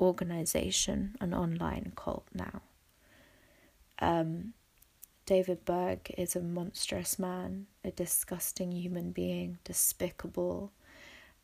[0.00, 2.62] organization, an online cult now.
[3.98, 4.54] Um,
[5.30, 10.72] David Berg is a monstrous man, a disgusting human being, despicable,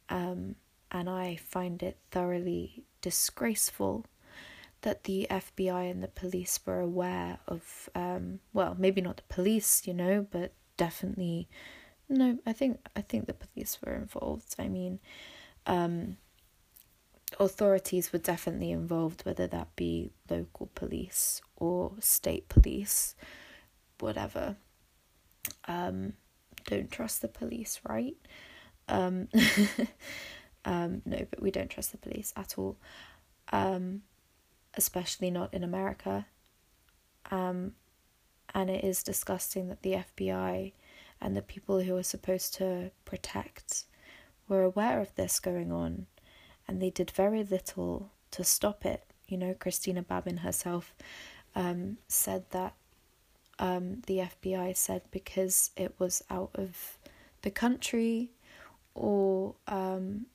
[0.09, 0.57] um,
[0.91, 4.05] and I find it thoroughly disgraceful
[4.81, 9.87] that the FBI and the police were aware of, um, well, maybe not the police,
[9.87, 11.47] you know, but definitely,
[12.09, 14.57] no, I think I think the police were involved.
[14.59, 14.99] I mean,
[15.65, 16.17] um,
[17.39, 23.15] authorities were definitely involved, whether that be local police or state police,
[24.01, 24.57] whatever.
[25.67, 26.15] Um,
[26.67, 28.17] don't trust the police, right?
[28.89, 29.29] Um,
[30.65, 32.77] um, no, but we don't trust the police at all,
[33.53, 34.03] um,
[34.75, 36.27] especially not in America.
[37.31, 37.73] Um,
[38.55, 40.73] and it is disgusting that the FBI
[41.21, 43.85] and the people who are supposed to protect
[44.49, 46.07] were aware of this going on
[46.69, 49.05] and they did very little to stop it.
[49.29, 50.95] You know, Christina Babin herself
[51.55, 52.75] um, said that
[53.59, 56.99] um, the FBI said because it was out of
[57.43, 58.33] the country
[58.95, 60.27] or, um,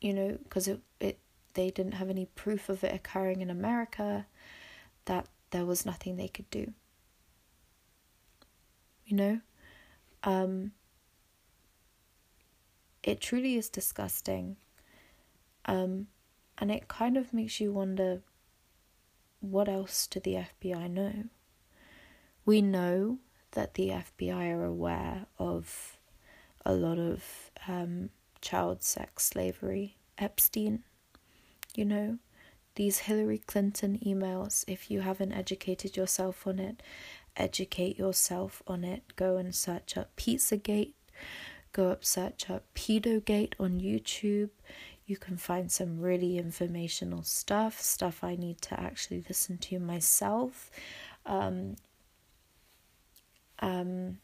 [0.00, 1.18] you know, because it, it
[1.54, 4.26] they didn't have any proof of it occurring in America,
[5.06, 6.72] that there was nothing they could do.
[9.06, 9.40] You know?
[10.24, 10.72] Um,
[13.02, 14.56] it truly is disgusting
[15.68, 16.08] um,
[16.56, 18.22] and it kind of makes you wonder
[19.40, 21.24] what else do the FBI know?
[22.48, 23.18] We know
[23.50, 25.98] that the FBI are aware of
[26.64, 28.08] a lot of um,
[28.40, 30.82] child sex slavery, Epstein,
[31.74, 32.16] you know,
[32.74, 34.64] these Hillary Clinton emails.
[34.66, 36.82] If you haven't educated yourself on it,
[37.36, 39.02] educate yourself on it.
[39.14, 40.94] Go and search up Pizzagate,
[41.74, 44.48] go up search up Pedogate on YouTube.
[45.04, 50.70] You can find some really informational stuff, stuff I need to actually listen to myself.
[51.26, 51.76] Um,
[53.60, 54.18] um,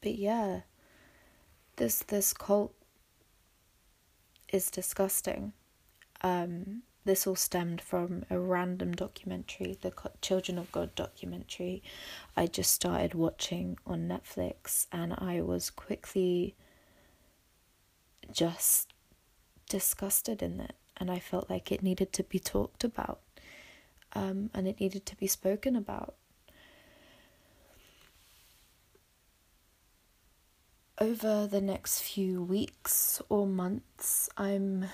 [0.00, 0.60] but yeah,
[1.76, 2.74] this this cult
[4.52, 5.52] is disgusting.
[6.20, 11.82] Um, this all stemmed from a random documentary, the Children of God documentary.
[12.36, 16.54] I just started watching on Netflix, and I was quickly
[18.30, 18.92] just
[19.68, 23.20] disgusted in it, and I felt like it needed to be talked about,
[24.14, 26.14] um, and it needed to be spoken about.
[30.98, 34.86] Over the next few weeks or months, I'm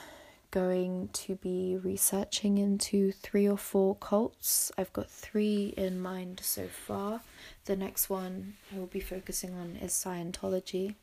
[0.51, 4.73] going to be researching into three or four cults.
[4.79, 7.21] I've got three in mind so far.
[7.67, 10.95] The next one I will be focusing on is Scientology.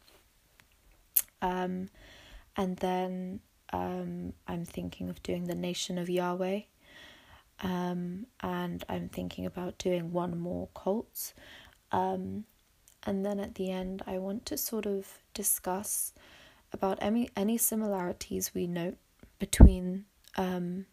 [1.41, 1.89] Um,
[2.57, 6.61] and then um, I'm thinking of doing the Nation of Yahweh.
[7.61, 11.33] Um, and I'm thinking about doing one more cult.
[11.91, 12.45] Um,
[13.03, 16.13] and then at the end, I want to sort of discuss
[16.73, 18.97] about any any similarities we note
[19.39, 20.05] between
[20.35, 20.85] um,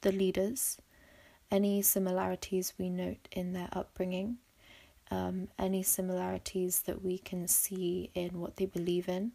[0.00, 0.78] the leaders,
[1.50, 4.38] any similarities we note in their upbringing,
[5.10, 9.32] um, any similarities that we can see in what they believe in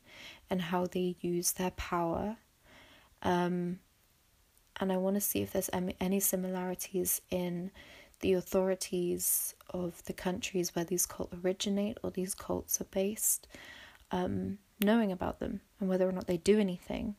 [0.49, 2.37] and how they use their power.
[3.21, 3.79] Um,
[4.79, 5.69] and I want to see if there's
[5.99, 7.71] any similarities in
[8.19, 13.47] the authorities of the countries where these cults originate or these cults are based,
[14.11, 17.15] um, knowing about them and whether or not they do anything,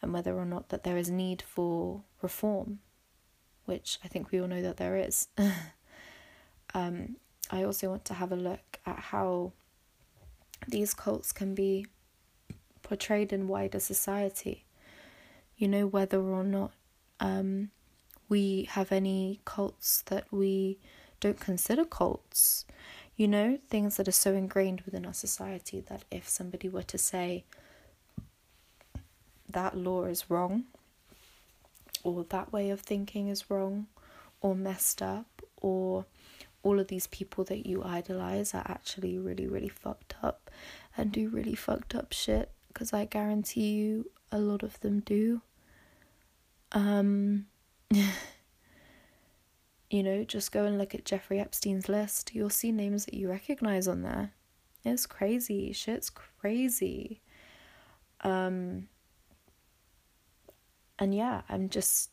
[0.00, 2.80] and whether or not that there is need for reform,
[3.64, 5.28] which I think we all know that there is.
[6.74, 7.16] um,
[7.50, 9.52] I also want to have a look at how
[10.66, 11.86] these cults can be
[12.82, 14.64] portrayed in wider society.
[15.56, 16.72] You know, whether or not
[17.20, 17.70] um,
[18.28, 20.78] we have any cults that we
[21.20, 22.64] don't consider cults.
[23.16, 26.98] You know, things that are so ingrained within our society that if somebody were to
[26.98, 27.44] say
[29.48, 30.64] that law is wrong,
[32.02, 33.86] or that way of thinking is wrong,
[34.40, 36.06] or messed up, or
[36.62, 40.50] all of these people that you idolize are actually really, really fucked up
[40.96, 42.50] and do really fucked up shit.
[42.68, 45.42] Because I guarantee you, a lot of them do.
[46.72, 47.46] Um,
[49.90, 52.34] you know, just go and look at Jeffrey Epstein's list.
[52.34, 54.32] You'll see names that you recognize on there.
[54.84, 55.72] It's crazy.
[55.72, 57.20] Shit's crazy.
[58.22, 58.88] Um,
[60.98, 62.10] and yeah, I'm just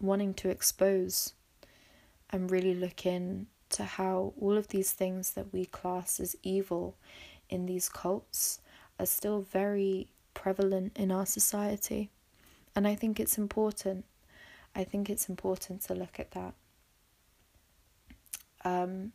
[0.00, 1.34] wanting to expose.
[2.30, 6.96] I'm really looking to how all of these things that we class as evil
[7.48, 8.60] in these cults
[8.98, 12.10] are still very prevalent in our society.
[12.74, 14.04] And I think it's important.
[14.74, 16.54] I think it's important to look at that.
[18.64, 19.12] Um,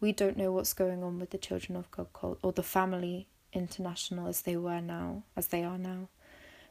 [0.00, 3.28] we don't know what's going on with the Children of God cult or the Family
[3.52, 6.08] International as they were now, as they are now.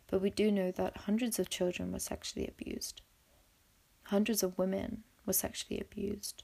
[0.08, 3.02] But we do know that hundreds of children were sexually abused,
[4.04, 6.44] hundreds of women were sexually abused.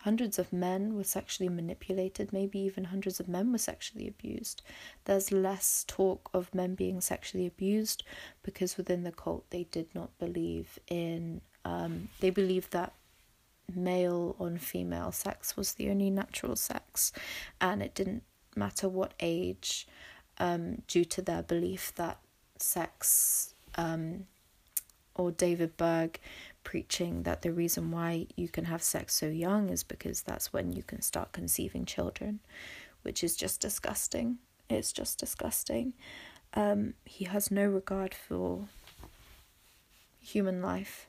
[0.00, 4.62] Hundreds of men were sexually manipulated, maybe even hundreds of men were sexually abused.
[5.04, 8.02] There's less talk of men being sexually abused
[8.42, 12.94] because within the cult they did not believe in, um, they believed that
[13.74, 17.12] male on female sex was the only natural sex
[17.60, 18.22] and it didn't
[18.56, 19.86] matter what age,
[20.38, 22.18] um, due to their belief that
[22.56, 24.26] sex, um,
[25.14, 26.18] or David Berg
[26.64, 30.72] preaching that the reason why you can have sex so young is because that's when
[30.72, 32.40] you can start conceiving children,
[33.02, 34.38] which is just disgusting.
[34.68, 35.94] It's just disgusting.
[36.54, 38.68] Um, he has no regard for
[40.20, 41.06] human life.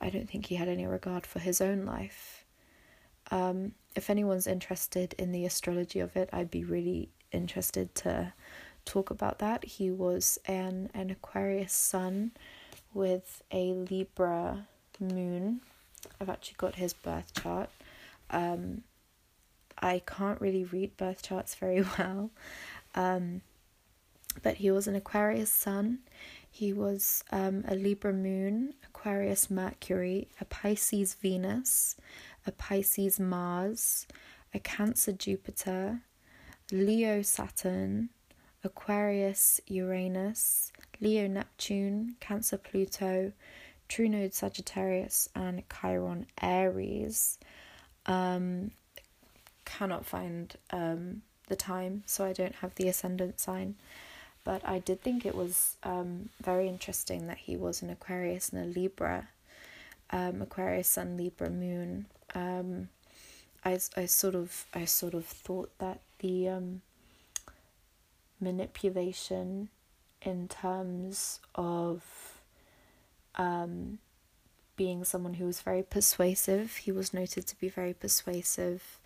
[0.00, 2.44] I don't think he had any regard for his own life.
[3.30, 8.32] Um, if anyone's interested in the astrology of it, I'd be really interested to
[8.84, 9.64] talk about that.
[9.64, 12.32] He was an, an Aquarius sun
[12.96, 14.66] with a Libra
[14.98, 15.60] moon.
[16.18, 17.68] I've actually got his birth chart.
[18.30, 18.84] Um,
[19.78, 22.30] I can't really read birth charts very well.
[22.94, 23.42] Um,
[24.42, 25.98] but he was an Aquarius sun.
[26.50, 31.96] He was um, a Libra moon, Aquarius Mercury, a Pisces Venus,
[32.46, 34.06] a Pisces Mars,
[34.54, 36.00] a Cancer Jupiter,
[36.72, 38.08] Leo Saturn,
[38.66, 43.32] Aquarius Uranus, Leo Neptune, Cancer Pluto,
[43.88, 47.38] True Node Sagittarius, and Chiron Aries.
[48.06, 48.72] Um,
[49.64, 53.76] cannot find um, the time, so I don't have the ascendant sign.
[54.44, 58.62] But I did think it was um, very interesting that he was an Aquarius and
[58.62, 59.28] a Libra,
[60.10, 62.06] um, Aquarius Sun, Libra Moon.
[62.34, 62.88] Um,
[63.64, 66.82] I, I sort of I sort of thought that the um,
[68.40, 69.68] manipulation
[70.22, 72.02] in terms of
[73.36, 73.98] um,
[74.76, 76.76] being someone who was very persuasive.
[76.76, 78.98] He was noted to be very persuasive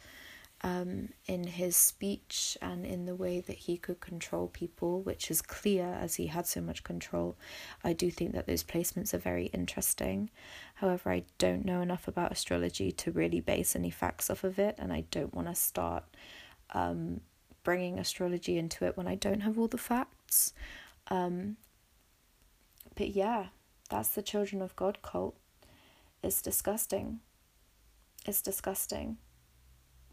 [0.63, 5.41] um, in his speech and in the way that he could control people, which is
[5.41, 7.37] clear as he had so much control.
[7.83, 10.31] I do think that those placements are very interesting.
[10.75, 14.75] However, I don't know enough about astrology to really base any facts off of it,
[14.79, 16.05] and I don't want to start
[16.75, 17.21] um,
[17.63, 20.53] bringing astrology into it when I don't have all the facts.
[21.09, 21.57] Um,
[22.97, 23.47] but yeah,
[23.89, 25.37] that's the Children of God cult.
[26.23, 27.21] It's disgusting.
[28.27, 29.17] It's disgusting.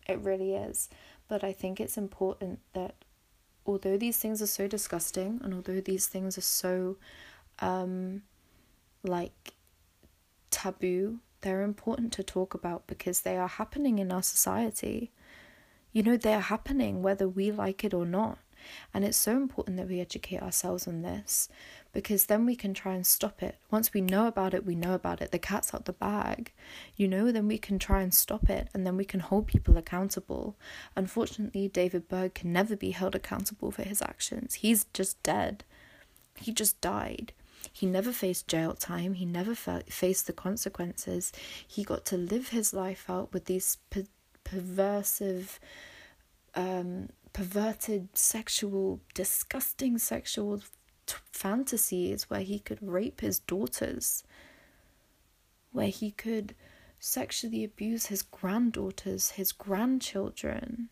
[0.08, 0.90] It really is.
[1.28, 2.96] But I think it's important that
[3.66, 6.96] although these things are so disgusting and although these things are so
[7.60, 8.22] um
[9.04, 9.54] like
[10.50, 15.12] taboo, they're important to talk about because they are happening in our society.
[15.98, 18.38] You know, they're happening whether we like it or not.
[18.94, 21.50] And it's so important that we educate ourselves on this
[21.92, 23.58] because then we can try and stop it.
[23.72, 25.32] Once we know about it, we know about it.
[25.32, 26.54] The cat's out the bag,
[26.98, 29.76] you know, then we can try and stop it and then we can hold people
[29.76, 30.56] accountable.
[30.96, 34.54] Unfortunately, David Berg can never be held accountable for his actions.
[34.54, 35.64] He's just dead.
[36.36, 37.34] He just died.
[37.74, 39.16] He never faced jail time.
[39.16, 41.32] He never fa- faced the consequences.
[41.68, 43.80] He got to live his life out with these
[44.48, 45.60] perversive,
[46.56, 50.60] um, perverted, sexual, disgusting sexual
[51.06, 54.24] t- fantasies where he could rape his daughters,
[55.72, 56.56] where he could
[57.00, 60.90] sexually abuse his granddaughters, his grandchildren,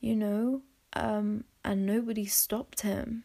[0.00, 0.62] you know,
[0.92, 3.24] um, and nobody stopped him.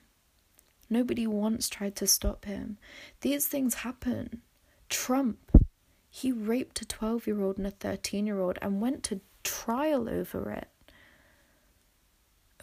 [0.90, 2.78] Nobody once tried to stop him.
[3.22, 4.42] These things happen.
[4.90, 5.40] Trump,
[6.10, 10.10] he raped a 12 year old and a 13 year old and went to trial
[10.10, 10.68] over it.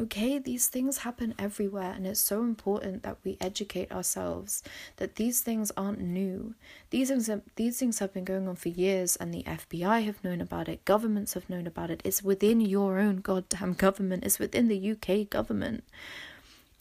[0.00, 4.62] Okay, these things happen everywhere, and it's so important that we educate ourselves
[4.96, 6.54] that these things aren't new.
[6.90, 10.22] These things, have, these things have been going on for years, and the FBI have
[10.22, 12.00] known about it, governments have known about it.
[12.04, 15.82] It's within your own goddamn government, it's within the UK government.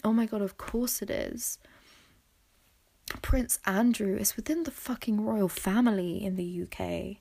[0.04, 1.58] Oh my god, of course it is.
[3.24, 7.18] Prince Andrew is within the fucking royal family in the UK.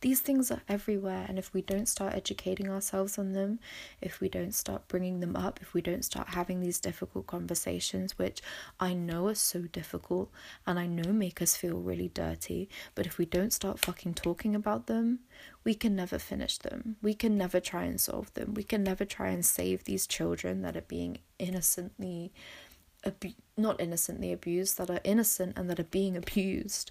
[0.00, 3.58] These things are everywhere, and if we don't start educating ourselves on them,
[4.00, 8.18] if we don't start bringing them up, if we don't start having these difficult conversations,
[8.18, 8.40] which
[8.78, 10.30] I know are so difficult
[10.66, 14.54] and I know make us feel really dirty, but if we don't start fucking talking
[14.54, 15.20] about them,
[15.64, 16.96] we can never finish them.
[17.02, 18.54] We can never try and solve them.
[18.54, 22.32] We can never try and save these children that are being innocently
[23.04, 26.90] abu- not innocently abused, that are innocent and that are being abused.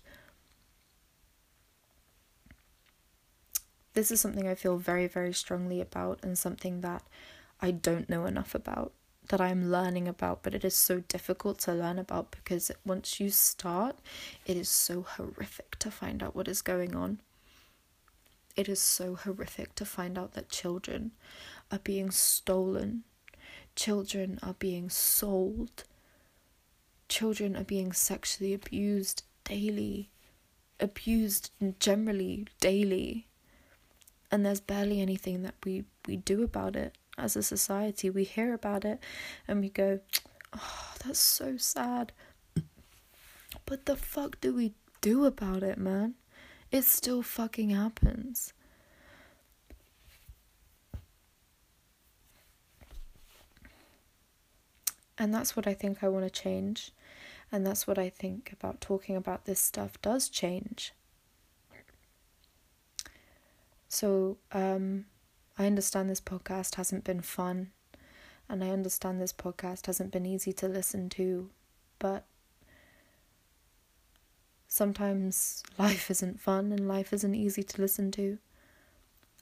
[4.00, 7.04] This is something I feel very, very strongly about and something that
[7.60, 8.94] I don't know enough about
[9.28, 13.30] that I'm learning about, but it is so difficult to learn about because once you
[13.30, 13.98] start,
[14.46, 17.20] it is so horrific to find out what is going on.
[18.56, 21.12] It is so horrific to find out that children
[21.70, 23.04] are being stolen,
[23.76, 25.84] children are being sold,
[27.10, 30.10] children are being sexually abused daily,
[30.80, 31.52] abused
[31.82, 33.26] generally daily,
[34.32, 38.10] and there's barely anything that we, we do about it as a society.
[38.10, 39.00] We hear about it
[39.48, 40.00] and we go,
[40.56, 42.12] oh, that's so sad.
[43.66, 46.16] But the fuck do we do about it, man?
[46.72, 48.54] It still fucking happens.
[55.18, 56.92] And that's what I think I want to change.
[57.52, 60.94] And that's what I think about talking about this stuff does change.
[63.90, 65.06] So, um,
[65.58, 67.72] I understand this podcast hasn't been fun,
[68.48, 71.50] and I understand this podcast hasn't been easy to listen to,
[71.98, 72.26] but
[74.68, 78.38] sometimes life isn't fun and life isn't easy to listen to.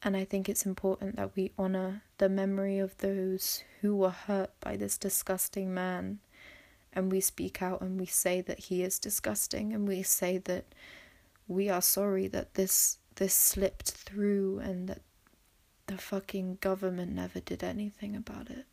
[0.01, 4.51] And I think it's important that we honor the memory of those who were hurt
[4.61, 6.19] by this disgusting man.
[6.93, 10.65] And we speak out and we say that he is disgusting and we say that
[11.47, 15.02] we are sorry that this this slipped through and that
[15.88, 18.65] the fucking government never did anything about it.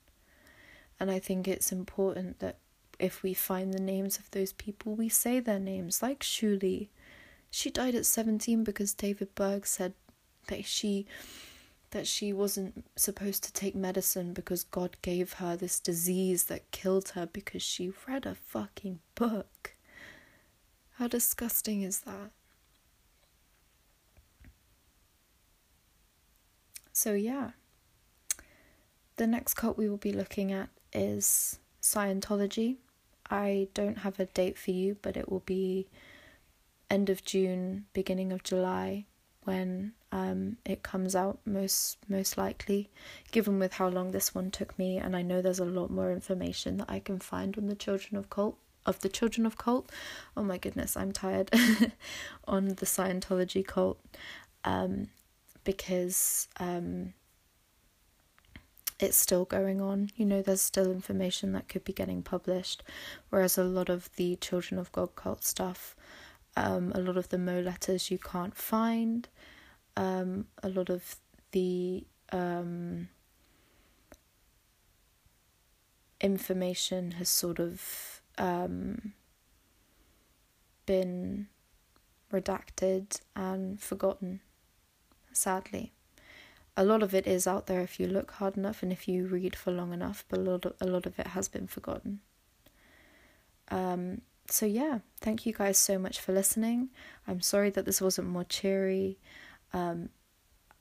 [0.98, 2.58] And I think it's important that
[2.98, 6.88] if we find the names of those people, we say their names, like Shuli.
[7.50, 9.94] She died at 17 because David Berg said
[10.48, 11.06] that she
[11.90, 17.10] that she wasn't supposed to take medicine because God gave her this disease that killed
[17.10, 19.76] her because she read a fucking book.
[20.94, 22.32] How disgusting is that?
[26.94, 27.50] So, yeah.
[29.16, 32.76] The next cult we will be looking at is Scientology.
[33.28, 35.88] I don't have a date for you, but it will be
[36.88, 39.04] end of June, beginning of July
[39.44, 42.88] when um, it comes out most most likely
[43.30, 46.12] given with how long this one took me and I know there's a lot more
[46.12, 48.56] information that I can find on the children of cult
[48.86, 49.90] of the children of cult
[50.36, 51.50] oh my goodness I'm tired
[52.48, 53.98] on the Scientology cult
[54.64, 55.08] um,
[55.64, 57.14] because um,
[59.00, 60.10] it's still going on.
[60.16, 62.82] You know, there's still information that could be getting published,
[63.30, 65.96] whereas a lot of the Children of God cult stuff,
[66.56, 69.28] um, a lot of the Mo letters you can't find,
[69.96, 71.16] um, a lot of
[71.52, 73.08] the um,
[76.20, 79.12] information has sort of um,
[80.86, 81.48] been
[82.32, 84.40] redacted and forgotten
[85.36, 85.92] sadly.
[86.76, 89.26] A lot of it is out there if you look hard enough and if you
[89.26, 92.20] read for long enough, but a lot of, a lot of it has been forgotten.
[93.68, 96.90] Um, so, yeah, thank you guys so much for listening.
[97.26, 99.18] I'm sorry that this wasn't more cheery.
[99.72, 100.10] Um,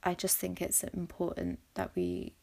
[0.03, 2.33] I just think it's important that we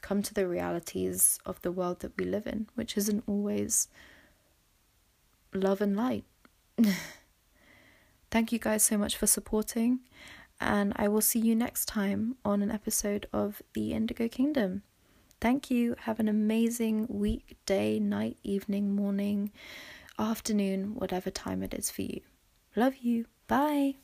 [0.00, 3.88] come to the realities of the world that we live in, which isn't always
[5.52, 6.24] love and light.
[8.30, 10.00] Thank you guys so much for supporting,
[10.60, 14.82] and I will see you next time on an episode of The Indigo Kingdom.
[15.40, 15.94] Thank you.
[16.00, 19.52] Have an amazing week, day, night, evening, morning,
[20.18, 22.20] afternoon, whatever time it is for you.
[22.74, 23.26] Love you.
[23.46, 23.96] Bye.